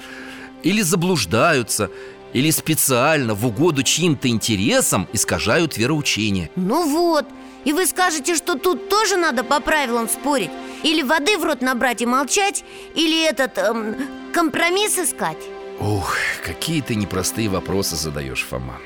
Или 0.63 0.81
заблуждаются, 0.81 1.91
или 2.33 2.51
специально 2.51 3.35
в 3.35 3.47
угоду 3.47 3.83
чьим-то 3.83 4.29
интересам 4.29 5.07
искажают 5.13 5.77
вероучение. 5.77 6.51
Ну 6.57 6.89
вот, 6.89 7.27
и 7.65 7.73
вы 7.73 7.87
скажете, 7.87 8.35
что 8.35 8.55
тут 8.57 8.89
тоже 8.89 9.17
надо 9.17 9.45
по 9.45 9.61
правилам 9.61 10.09
спорить? 10.09 10.51
Или 10.83 11.03
воды 11.03 11.37
в 11.39 11.45
рот 11.45 11.61
набрать 11.61 12.03
и 12.03 12.07
молчать? 12.07 12.65
Или 12.95 13.23
этот, 13.25 13.59
эм, 13.59 13.97
компромисс 14.33 14.99
искать? 14.99 15.39
Ух, 15.79 16.15
какие 16.45 16.81
ты 16.81 16.95
непростые 16.95 17.49
вопросы 17.49 17.97
задаешь, 17.97 18.47
Фома. 18.49 18.79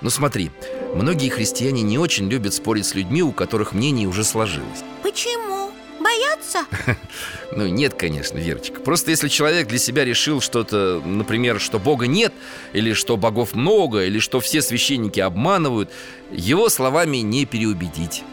Ну 0.00 0.10
смотри, 0.10 0.50
многие 0.94 1.30
христиане 1.30 1.82
не 1.82 1.98
очень 1.98 2.28
любят 2.28 2.54
спорить 2.54 2.86
с 2.86 2.94
людьми, 2.94 3.22
у 3.22 3.32
которых 3.32 3.72
мнение 3.72 4.06
уже 4.06 4.24
сложилось. 4.24 4.84
Почему? 5.02 5.70
Боятся? 6.16 6.66
Ну 7.52 7.66
нет, 7.66 7.94
конечно, 7.94 8.38
Верочка. 8.38 8.80
Просто 8.80 9.10
если 9.10 9.28
человек 9.28 9.68
для 9.68 9.78
себя 9.78 10.04
решил 10.04 10.40
что-то, 10.40 11.00
например, 11.04 11.60
что 11.60 11.78
Бога 11.78 12.06
нет 12.06 12.34
Или 12.72 12.92
что 12.92 13.16
богов 13.16 13.54
много, 13.54 14.04
или 14.04 14.18
что 14.18 14.40
все 14.40 14.60
священники 14.60 15.20
обманывают 15.20 15.90
Его 16.30 16.68
словами 16.68 17.18
не 17.18 17.46
переубедить. 17.46 18.24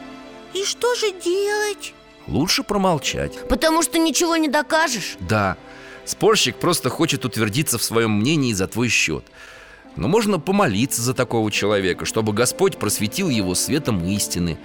И 0.54 0.66
что 0.66 0.96
же 0.96 1.12
делать? 1.24 1.94
Лучше 2.28 2.64
промолчать. 2.64 3.48
Потому 3.48 3.82
что 3.82 3.98
ничего 3.98 4.36
не 4.36 4.48
докажешь? 4.48 5.16
Да, 5.20 5.58
спорщик 6.06 6.58
просто 6.58 6.90
хочет 6.90 7.24
утвердиться 7.26 7.78
в 7.78 7.84
своем 7.84 8.12
мнении 8.20 8.54
за 8.54 8.68
твой 8.68 8.90
счет. 8.90 9.24
Но 9.96 10.08
можно 10.08 10.40
помолиться 10.40 11.02
за 11.02 11.14
такого 11.14 11.52
человека, 11.52 12.06
чтобы 12.06 12.34
Господь 12.34 12.78
просветил 12.78 13.30
его 13.30 13.56
светом 13.56 14.04
истины 14.06 14.58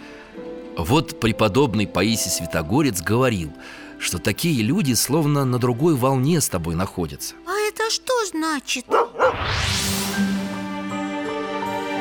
Вот 0.78 1.20
преподобный 1.20 1.86
Паисий 1.86 2.30
Святогорец 2.30 3.02
говорил, 3.02 3.52
что 3.98 4.18
такие 4.18 4.62
люди 4.62 4.94
словно 4.94 5.44
на 5.44 5.58
другой 5.58 5.94
волне 5.96 6.40
с 6.40 6.48
тобой 6.48 6.76
находятся 6.76 7.34
А 7.46 7.68
это 7.68 7.90
что 7.90 8.12
значит? 8.26 8.86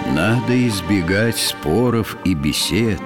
Надо 0.08 0.68
избегать 0.68 1.38
споров 1.38 2.16
и 2.24 2.34
бесед 2.34 3.02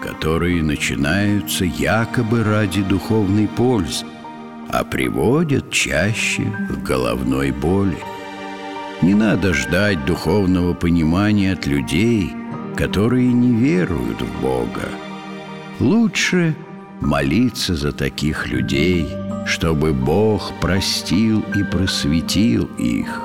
которые 0.00 0.62
начинаются 0.62 1.64
якобы 1.64 2.44
ради 2.44 2.82
духовной 2.82 3.48
пользы, 3.48 4.06
а 4.68 4.84
приводят 4.84 5.70
чаще 5.70 6.44
к 6.70 6.82
головной 6.82 7.50
боли. 7.50 7.98
Не 9.02 9.14
надо 9.14 9.54
ждать 9.54 10.04
духовного 10.04 10.74
понимания 10.74 11.52
от 11.52 11.66
людей, 11.66 12.32
которые 12.76 13.32
не 13.32 13.52
веруют 13.52 14.20
в 14.20 14.40
Бога. 14.40 14.88
Лучше 15.80 16.56
молиться 17.00 17.76
за 17.76 17.92
таких 17.92 18.48
людей, 18.48 19.06
чтобы 19.46 19.92
Бог 19.92 20.52
простил 20.60 21.44
и 21.54 21.62
просветил 21.62 22.68
их. 22.78 23.22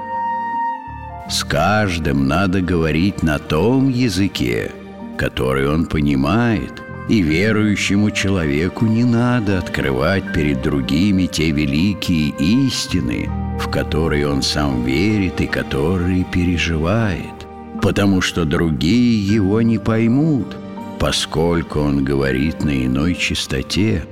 С 1.30 1.44
каждым 1.44 2.28
надо 2.28 2.62
говорить 2.62 3.24
на 3.24 3.40
том 3.40 3.90
языке, 3.90 4.72
который 5.18 5.68
он 5.68 5.88
понимает, 5.88 6.84
и 7.10 7.22
верующему 7.22 8.12
человеку 8.12 8.86
не 8.86 9.04
надо 9.04 9.58
открывать 9.58 10.32
перед 10.32 10.62
другими 10.62 11.26
те 11.26 11.50
великие 11.50 12.30
истины, 12.38 13.32
в 13.60 13.68
которые 13.72 14.28
он 14.28 14.44
сам 14.44 14.84
верит 14.86 15.42
и 15.42 15.48
которые 15.48 16.24
переживает, 16.24 17.48
потому 17.82 18.22
что 18.22 18.46
другие 18.46 19.26
его 19.26 19.62
не 19.64 19.80
поймут, 19.80 20.56
поскольку 21.04 21.82
он 21.82 22.06
говорит 22.06 22.64
на 22.64 22.86
иной 22.86 23.14
частоте, 23.16 24.08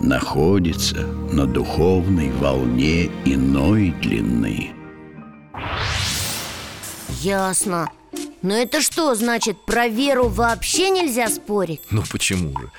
находится 0.00 1.04
на 1.32 1.44
духовной 1.44 2.30
волне 2.30 3.10
иной 3.24 3.92
длины. 4.00 4.70
Ясно 7.20 7.90
Но 8.42 8.54
это 8.54 8.80
что, 8.80 9.12
значит, 9.16 9.56
про 9.66 9.88
веру 9.88 10.28
вообще 10.28 10.90
нельзя 10.90 11.28
спорить? 11.28 11.80
Ну 11.90 12.04
почему 12.12 12.56
же? 12.56 12.70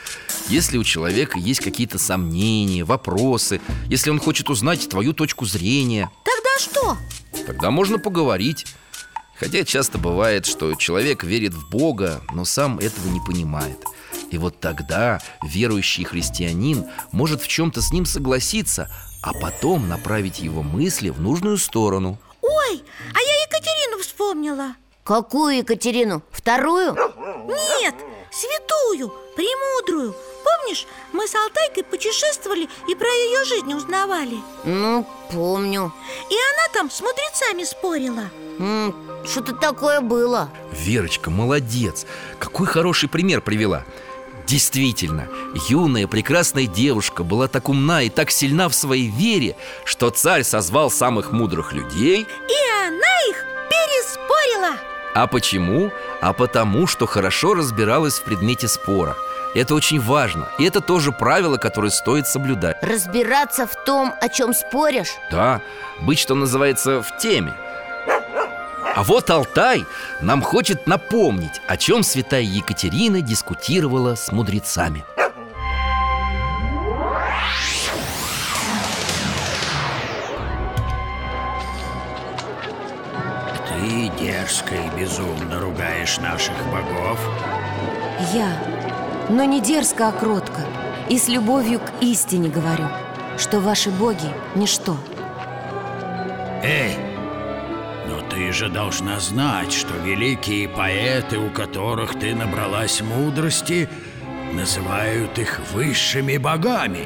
Если 0.48 0.78
у 0.78 0.86
человека 0.86 1.38
есть 1.38 1.60
какие-то 1.60 2.00
сомнения, 2.00 2.86
вопросы 2.86 3.60
Если 3.88 4.10
он 4.10 4.22
хочет 4.22 4.50
узнать 4.50 4.88
твою 4.88 5.12
точку 5.12 5.46
зрения 5.46 6.10
Тогда 6.24 6.50
что? 6.58 6.98
Тогда 7.46 7.70
можно 7.70 8.00
поговорить 8.00 8.66
Хотя 9.40 9.64
часто 9.64 9.98
бывает, 9.98 10.46
что 10.46 10.74
человек 10.76 11.24
верит 11.24 11.54
в 11.54 11.70
Бога, 11.70 12.22
но 12.34 12.44
сам 12.46 12.80
этого 12.80 13.08
не 13.10 13.20
понимает 13.20 13.84
И 14.32 14.38
вот 14.38 14.60
тогда 14.60 15.22
верующий 15.44 16.04
христианин 16.04 16.86
может 17.12 17.42
в 17.42 17.48
чем-то 17.48 17.82
с 17.82 17.92
ним 17.92 18.06
согласиться 18.06 18.90
А 19.22 19.34
потом 19.34 19.88
направить 19.88 20.40
его 20.40 20.64
мысли 20.64 21.10
в 21.10 21.22
нужную 21.22 21.58
сторону 21.58 22.18
Ой, 22.42 22.84
а 23.14 23.20
я 23.20 23.44
Екатерину 23.44 24.02
вспомнила 24.02 24.76
Какую 25.04 25.58
Екатерину? 25.58 26.24
Вторую? 26.32 26.94
Нет, 27.80 27.96
святую, 28.32 29.14
премудрую 29.36 30.16
Помнишь, 30.44 30.86
мы 31.14 31.28
с 31.28 31.36
Алтайкой 31.36 31.84
путешествовали 31.84 32.70
и 32.88 32.96
про 32.96 33.08
ее 33.08 33.46
жизнь 33.46 33.74
узнавали? 33.74 34.38
Ну, 34.64 35.08
помню. 35.32 35.94
И 36.30 36.34
она 36.34 36.74
там 36.74 36.92
с 36.92 37.02
мудрецами 37.02 37.64
спорила. 37.64 38.30
Что-то 39.26 39.54
такое 39.54 40.02
было. 40.02 40.50
Верочка, 40.72 41.30
молодец! 41.30 42.06
Какой 42.40 42.68
хороший 42.68 43.10
пример 43.10 43.42
привела. 43.42 43.86
Действительно, 44.46 45.28
юная 45.68 46.08
прекрасная 46.08 46.68
девушка 46.68 47.24
была 47.24 47.48
так 47.48 47.68
умна 47.68 48.04
и 48.04 48.10
так 48.10 48.32
сильна 48.32 48.70
в 48.70 48.76
своей 48.76 49.10
вере, 49.10 49.58
что 49.84 50.10
царь 50.10 50.44
созвал 50.44 50.90
самых 50.90 51.32
мудрых 51.32 51.74
людей. 51.74 52.22
И 52.22 52.88
она 52.88 53.22
их 53.30 53.46
переспорила. 53.70 54.78
А 55.14 55.28
почему? 55.28 55.92
А 56.22 56.32
потому, 56.32 56.88
что 56.88 57.06
хорошо 57.06 57.56
разбиралась 57.56 58.20
в 58.20 58.24
предмете 58.24 58.68
спора 58.68 59.18
Это 59.56 59.76
очень 59.76 60.00
важно. 60.00 60.48
И 60.60 60.64
это 60.66 60.82
тоже 60.82 61.12
правило, 61.12 61.58
которое 61.58 61.90
стоит 61.90 62.28
соблюдать. 62.28 62.78
Разбираться 62.82 63.66
в 63.66 63.76
том, 63.86 64.14
о 64.20 64.30
чем 64.30 64.54
споришь? 64.54 65.16
Да, 65.32 65.62
быть, 66.02 66.20
что 66.20 66.36
называется, 66.36 67.02
в 67.02 67.18
теме. 67.18 67.54
А 68.96 69.04
вот 69.04 69.30
Алтай 69.30 69.86
нам 70.22 70.42
хочет 70.42 70.88
напомнить, 70.88 71.62
о 71.68 71.78
чем 71.78 72.04
святая 72.04 72.42
Екатерина 72.42 73.22
дискутировала 73.22 74.16
с 74.16 74.32
мудрецами. 74.32 75.06
Ты 83.68 84.10
дерзко 84.20 84.76
и 84.76 85.00
безумно 85.00 85.60
ругаешь 85.60 86.18
наших 86.18 86.56
богов. 86.72 87.20
Я, 88.34 88.60
но 89.30 89.44
не 89.44 89.62
дерзко, 89.62 90.10
а 90.10 90.12
кротко. 90.12 90.62
И 91.10 91.18
с 91.18 91.28
любовью 91.28 91.80
к 91.80 92.02
истине 92.02 92.50
говорю 92.50 92.88
Что 93.38 93.60
ваши 93.60 93.90
боги– 93.90 94.30
ничто. 94.56 94.98
Эй, 96.64 96.98
но 98.08 98.20
ты 98.30 98.52
же 98.52 98.70
должна 98.70 99.20
знать, 99.20 99.72
что 99.72 99.96
великие 99.98 100.68
поэты, 100.68 101.38
у 101.38 101.50
которых 101.50 102.20
ты 102.20 102.36
набралась 102.36 103.02
мудрости 103.02 103.88
Называют 104.54 105.38
их 105.38 105.60
высшими 105.74 106.38
богами. 106.38 107.06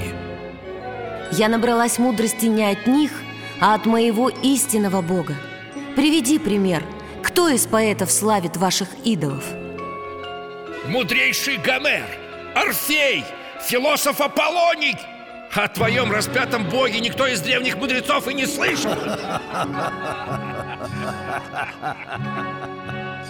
Я 1.32 1.49
набралась 1.49 1.97
мудрости 1.97 2.45
не 2.45 2.65
от 2.65 2.86
них, 2.86 3.11
а 3.59 3.74
от 3.74 3.86
моего 3.86 4.30
истинного 4.30 5.01
бога. 5.01 5.36
Приведи 5.95 6.39
пример 6.39 6.84
Кто 7.24 7.49
из 7.49 7.65
поэтов 7.65 8.11
славит 8.11 8.57
ваших 8.57 8.89
идолов? 9.03 9.43
Мудрейший 10.86 11.58
Гомер, 11.58 12.08
Орфей, 12.56 13.24
философ 13.62 14.20
Аполлоний. 14.20 14.98
О 15.54 15.68
твоем 15.68 16.12
распятом 16.12 16.64
боге 16.68 17.00
никто 17.00 17.28
из 17.28 17.42
древних 17.42 17.76
мудрецов 17.78 18.28
и 18.28 18.34
не 18.34 18.48
слышал. 18.48 18.96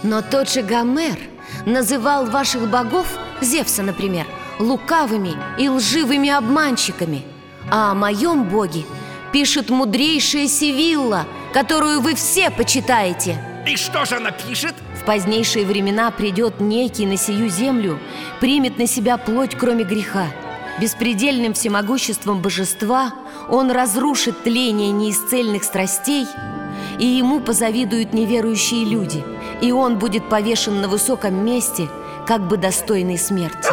Но 0.02 0.22
тот 0.22 0.48
же 0.48 0.62
Гомер 0.62 1.18
называл 1.66 2.24
ваших 2.26 2.68
богов, 2.70 3.06
Зевса, 3.42 3.82
например, 3.82 4.26
лукавыми 4.58 5.34
и 5.58 5.68
лживыми 5.68 6.30
обманщиками. 6.30 7.22
А 7.70 7.90
о 7.90 7.94
моем 7.94 8.44
боге 8.44 8.84
пишет 9.30 9.68
мудрейшая 9.68 10.48
Сивилла, 10.48 11.26
которую 11.52 12.00
вы 12.00 12.14
все 12.14 12.50
почитаете. 12.50 13.38
И 13.66 13.76
что 13.76 14.04
же 14.06 14.16
она 14.16 14.30
пишет? 14.30 14.74
В 15.02 15.04
позднейшие 15.04 15.66
времена 15.66 16.12
придет 16.12 16.60
некий 16.60 17.06
на 17.06 17.16
сию 17.16 17.48
землю 17.48 17.98
Примет 18.38 18.78
на 18.78 18.86
себя 18.86 19.16
плоть, 19.16 19.56
кроме 19.58 19.82
греха. 19.82 20.26
Беспредельным 20.80 21.54
всемогуществом 21.54 22.40
божества 22.40 23.12
Он 23.48 23.72
разрушит 23.72 24.44
тление 24.44 24.92
неисцельных 24.92 25.64
страстей 25.64 26.26
И 27.00 27.06
ему 27.06 27.40
позавидуют 27.40 28.12
неверующие 28.12 28.84
люди 28.84 29.24
И 29.60 29.72
он 29.72 29.98
будет 29.98 30.28
повешен 30.28 30.80
на 30.80 30.86
высоком 30.86 31.44
месте 31.44 31.88
Как 32.24 32.46
бы 32.46 32.56
достойный 32.56 33.18
смерти 33.18 33.70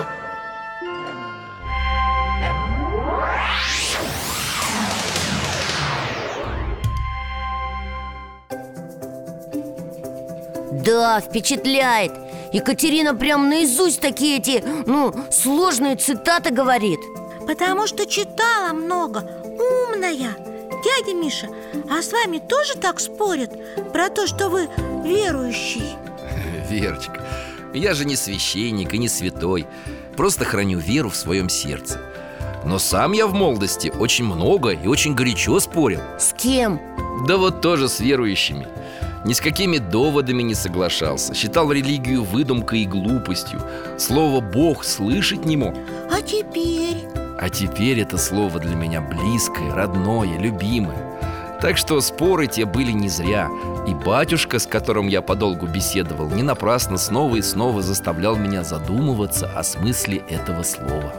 Да, 10.89 11.21
впечатляет. 11.21 12.11
Екатерина 12.51 13.13
прям 13.13 13.47
наизусть 13.47 14.01
такие 14.01 14.39
эти, 14.39 14.63
ну, 14.87 15.13
сложные 15.29 15.95
цитаты 15.97 16.49
говорит. 16.49 16.99
Потому 17.47 17.85
что 17.85 18.07
читала 18.07 18.73
много, 18.73 19.19
умная. 19.43 20.35
Дядя 20.83 21.13
Миша, 21.13 21.47
а 21.91 22.01
с 22.01 22.11
вами 22.11 22.39
тоже 22.39 22.73
так 22.75 22.99
спорят 23.01 23.51
Про 23.91 24.09
то, 24.09 24.25
что 24.25 24.49
вы 24.49 24.67
верующий? 25.03 25.95
Верочка, 26.69 27.23
я 27.73 27.93
же 27.93 28.05
не 28.05 28.15
священник 28.15 28.91
и 28.95 28.97
не 28.97 29.09
святой. 29.09 29.67
Просто 30.17 30.43
храню 30.43 30.79
веру 30.79 31.09
в 31.09 31.15
своем 31.15 31.49
сердце. 31.49 32.01
Но 32.65 32.79
сам 32.79 33.11
я 33.11 33.27
в 33.27 33.33
молодости 33.33 33.93
очень 33.99 34.25
много 34.25 34.71
и 34.71 34.87
очень 34.87 35.13
горячо 35.13 35.59
спорил. 35.59 36.01
С 36.17 36.33
кем? 36.33 36.81
Да 37.27 37.37
вот 37.37 37.61
тоже 37.61 37.87
с 37.89 37.99
верующими 37.99 38.67
ни 39.25 39.33
с 39.33 39.41
какими 39.41 39.77
доводами 39.77 40.41
не 40.43 40.55
соглашался 40.55 41.33
Считал 41.33 41.71
религию 41.71 42.23
выдумкой 42.23 42.81
и 42.81 42.85
глупостью 42.85 43.61
Слово 43.97 44.39
«Бог» 44.39 44.83
слышать 44.83 45.45
не 45.45 45.57
мог 45.57 45.75
А 46.11 46.21
теперь? 46.21 47.07
А 47.37 47.49
теперь 47.49 47.99
это 47.99 48.17
слово 48.17 48.59
для 48.59 48.75
меня 48.75 49.01
близкое, 49.01 49.73
родное, 49.73 50.37
любимое 50.37 51.19
Так 51.61 51.77
что 51.77 51.99
споры 52.01 52.47
те 52.47 52.65
были 52.65 52.91
не 52.91 53.09
зря 53.09 53.49
И 53.87 53.93
батюшка, 53.93 54.59
с 54.59 54.65
которым 54.65 55.07
я 55.07 55.21
подолгу 55.21 55.67
беседовал 55.67 56.29
Не 56.29 56.43
напрасно 56.43 56.97
снова 56.97 57.35
и 57.35 57.41
снова 57.41 57.81
заставлял 57.81 58.35
меня 58.35 58.63
задумываться 58.63 59.51
о 59.53 59.63
смысле 59.63 60.23
этого 60.29 60.63
слова 60.63 61.13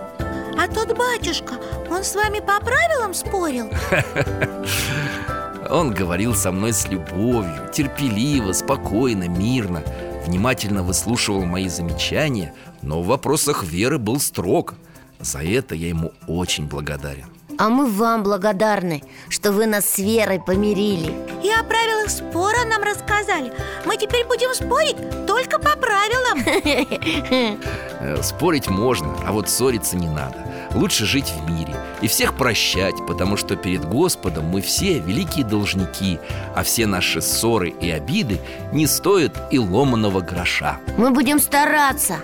А 0.58 0.66
тот 0.68 0.96
батюшка, 0.96 1.54
он 1.90 2.02
с 2.02 2.14
вами 2.14 2.40
по 2.40 2.60
правилам 2.60 3.14
спорил? 3.14 3.70
Он 5.70 5.92
говорил 5.92 6.34
со 6.34 6.50
мной 6.50 6.72
с 6.72 6.88
любовью, 6.88 7.70
терпеливо, 7.72 8.52
спокойно, 8.52 9.28
мирно 9.28 9.82
Внимательно 10.26 10.82
выслушивал 10.82 11.44
мои 11.44 11.68
замечания, 11.68 12.54
Но 12.82 13.02
в 13.02 13.06
вопросах 13.06 13.64
веры 13.64 13.98
был 13.98 14.20
строг. 14.20 14.74
За 15.18 15.42
это 15.42 15.74
я 15.74 15.88
ему 15.88 16.12
очень 16.26 16.66
благодарен. 16.66 17.26
А 17.58 17.68
мы 17.68 17.86
вам 17.86 18.22
благодарны, 18.22 19.02
что 19.28 19.52
вы 19.52 19.66
нас 19.66 19.84
с 19.84 19.98
Верой 19.98 20.40
помирили. 20.40 21.12
И 21.42 21.50
о 21.50 21.62
правилах 21.62 22.08
спора 22.08 22.64
нам 22.64 22.82
рассказали. 22.82 23.52
Мы 23.84 23.96
теперь 23.96 24.26
будем 24.26 24.54
спорить 24.54 24.96
только 25.26 25.58
по 25.58 25.76
правилам. 25.76 27.58
Э, 28.02 28.22
Спорить 28.22 28.70
можно, 28.70 29.14
а 29.26 29.32
вот 29.32 29.50
ссориться 29.50 29.94
не 29.94 30.08
надо 30.08 30.50
Лучше 30.74 31.04
жить 31.06 31.32
в 31.36 31.50
мире 31.50 31.74
и 32.00 32.06
всех 32.08 32.34
прощать 32.34 32.94
Потому 33.06 33.36
что 33.36 33.56
перед 33.56 33.84
Господом 33.84 34.46
мы 34.46 34.60
все 34.60 34.98
великие 34.98 35.44
должники 35.44 36.18
А 36.54 36.62
все 36.62 36.86
наши 36.86 37.20
ссоры 37.20 37.70
и 37.70 37.90
обиды 37.90 38.40
не 38.72 38.86
стоят 38.86 39.32
и 39.50 39.58
ломаного 39.58 40.20
гроша. 40.20 40.78
Мы 40.96 41.10
будем 41.10 41.38
стараться 41.40 42.16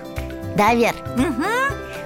Да, 0.55 0.73
Вер? 0.73 0.95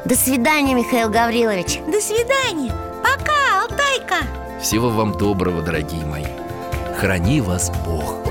До 0.06 0.16
свидания, 0.16 0.74
Михаил 0.74 1.10
Гаврилович. 1.10 1.80
До 1.88 2.02
свидания. 2.02 2.74
Пока, 3.04 3.62
Алтайка. 3.62 4.26
Всего 4.62 4.90
вам 4.90 5.18
доброго, 5.18 5.62
дорогие 5.62 6.06
мои. 6.06 6.26
Храни 7.00 7.42
вас 7.42 7.72
Бог 7.86 8.31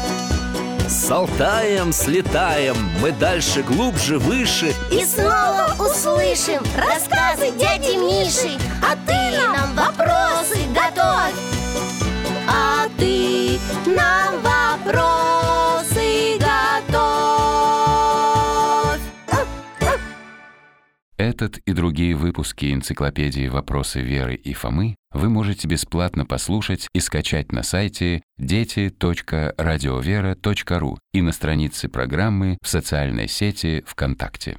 С 1.11 1.13
Алтаем 1.13 1.91
слетаем, 1.91 2.77
мы 3.01 3.11
дальше, 3.11 3.63
глубже, 3.63 4.17
выше. 4.17 4.73
И 4.89 5.03
снова 5.03 5.75
услышим 5.77 6.63
рассказы 6.77 7.51
дяди 7.59 7.97
Миши. 7.97 8.57
А 8.81 8.95
ты 9.05 9.37
нам 9.37 9.75
вопросы 9.75 10.59
готовь. 10.73 11.35
А 12.47 12.87
ты 12.97 13.59
нам 13.87 14.41
вопросы 14.41 16.37
готовь. 16.39 17.01
Этот 21.17 21.57
и 21.57 21.73
другие 21.73 22.15
выпуски 22.15 22.73
энциклопедии 22.73 23.49
«Вопросы 23.49 23.99
Веры 23.99 24.35
и 24.35 24.53
Фомы» 24.53 24.95
вы 25.13 25.29
можете 25.29 25.67
бесплатно 25.67 26.25
послушать 26.25 26.87
и 26.93 26.99
скачать 26.99 27.51
на 27.51 27.61
сайте 27.63 28.23
дети.радиовера.ру 28.37 30.97
и 31.13 31.21
на 31.21 31.31
странице 31.31 31.87
программы 31.89 32.57
в 32.61 32.67
социальной 32.67 33.27
сети 33.27 33.83
ВКонтакте. 33.85 34.57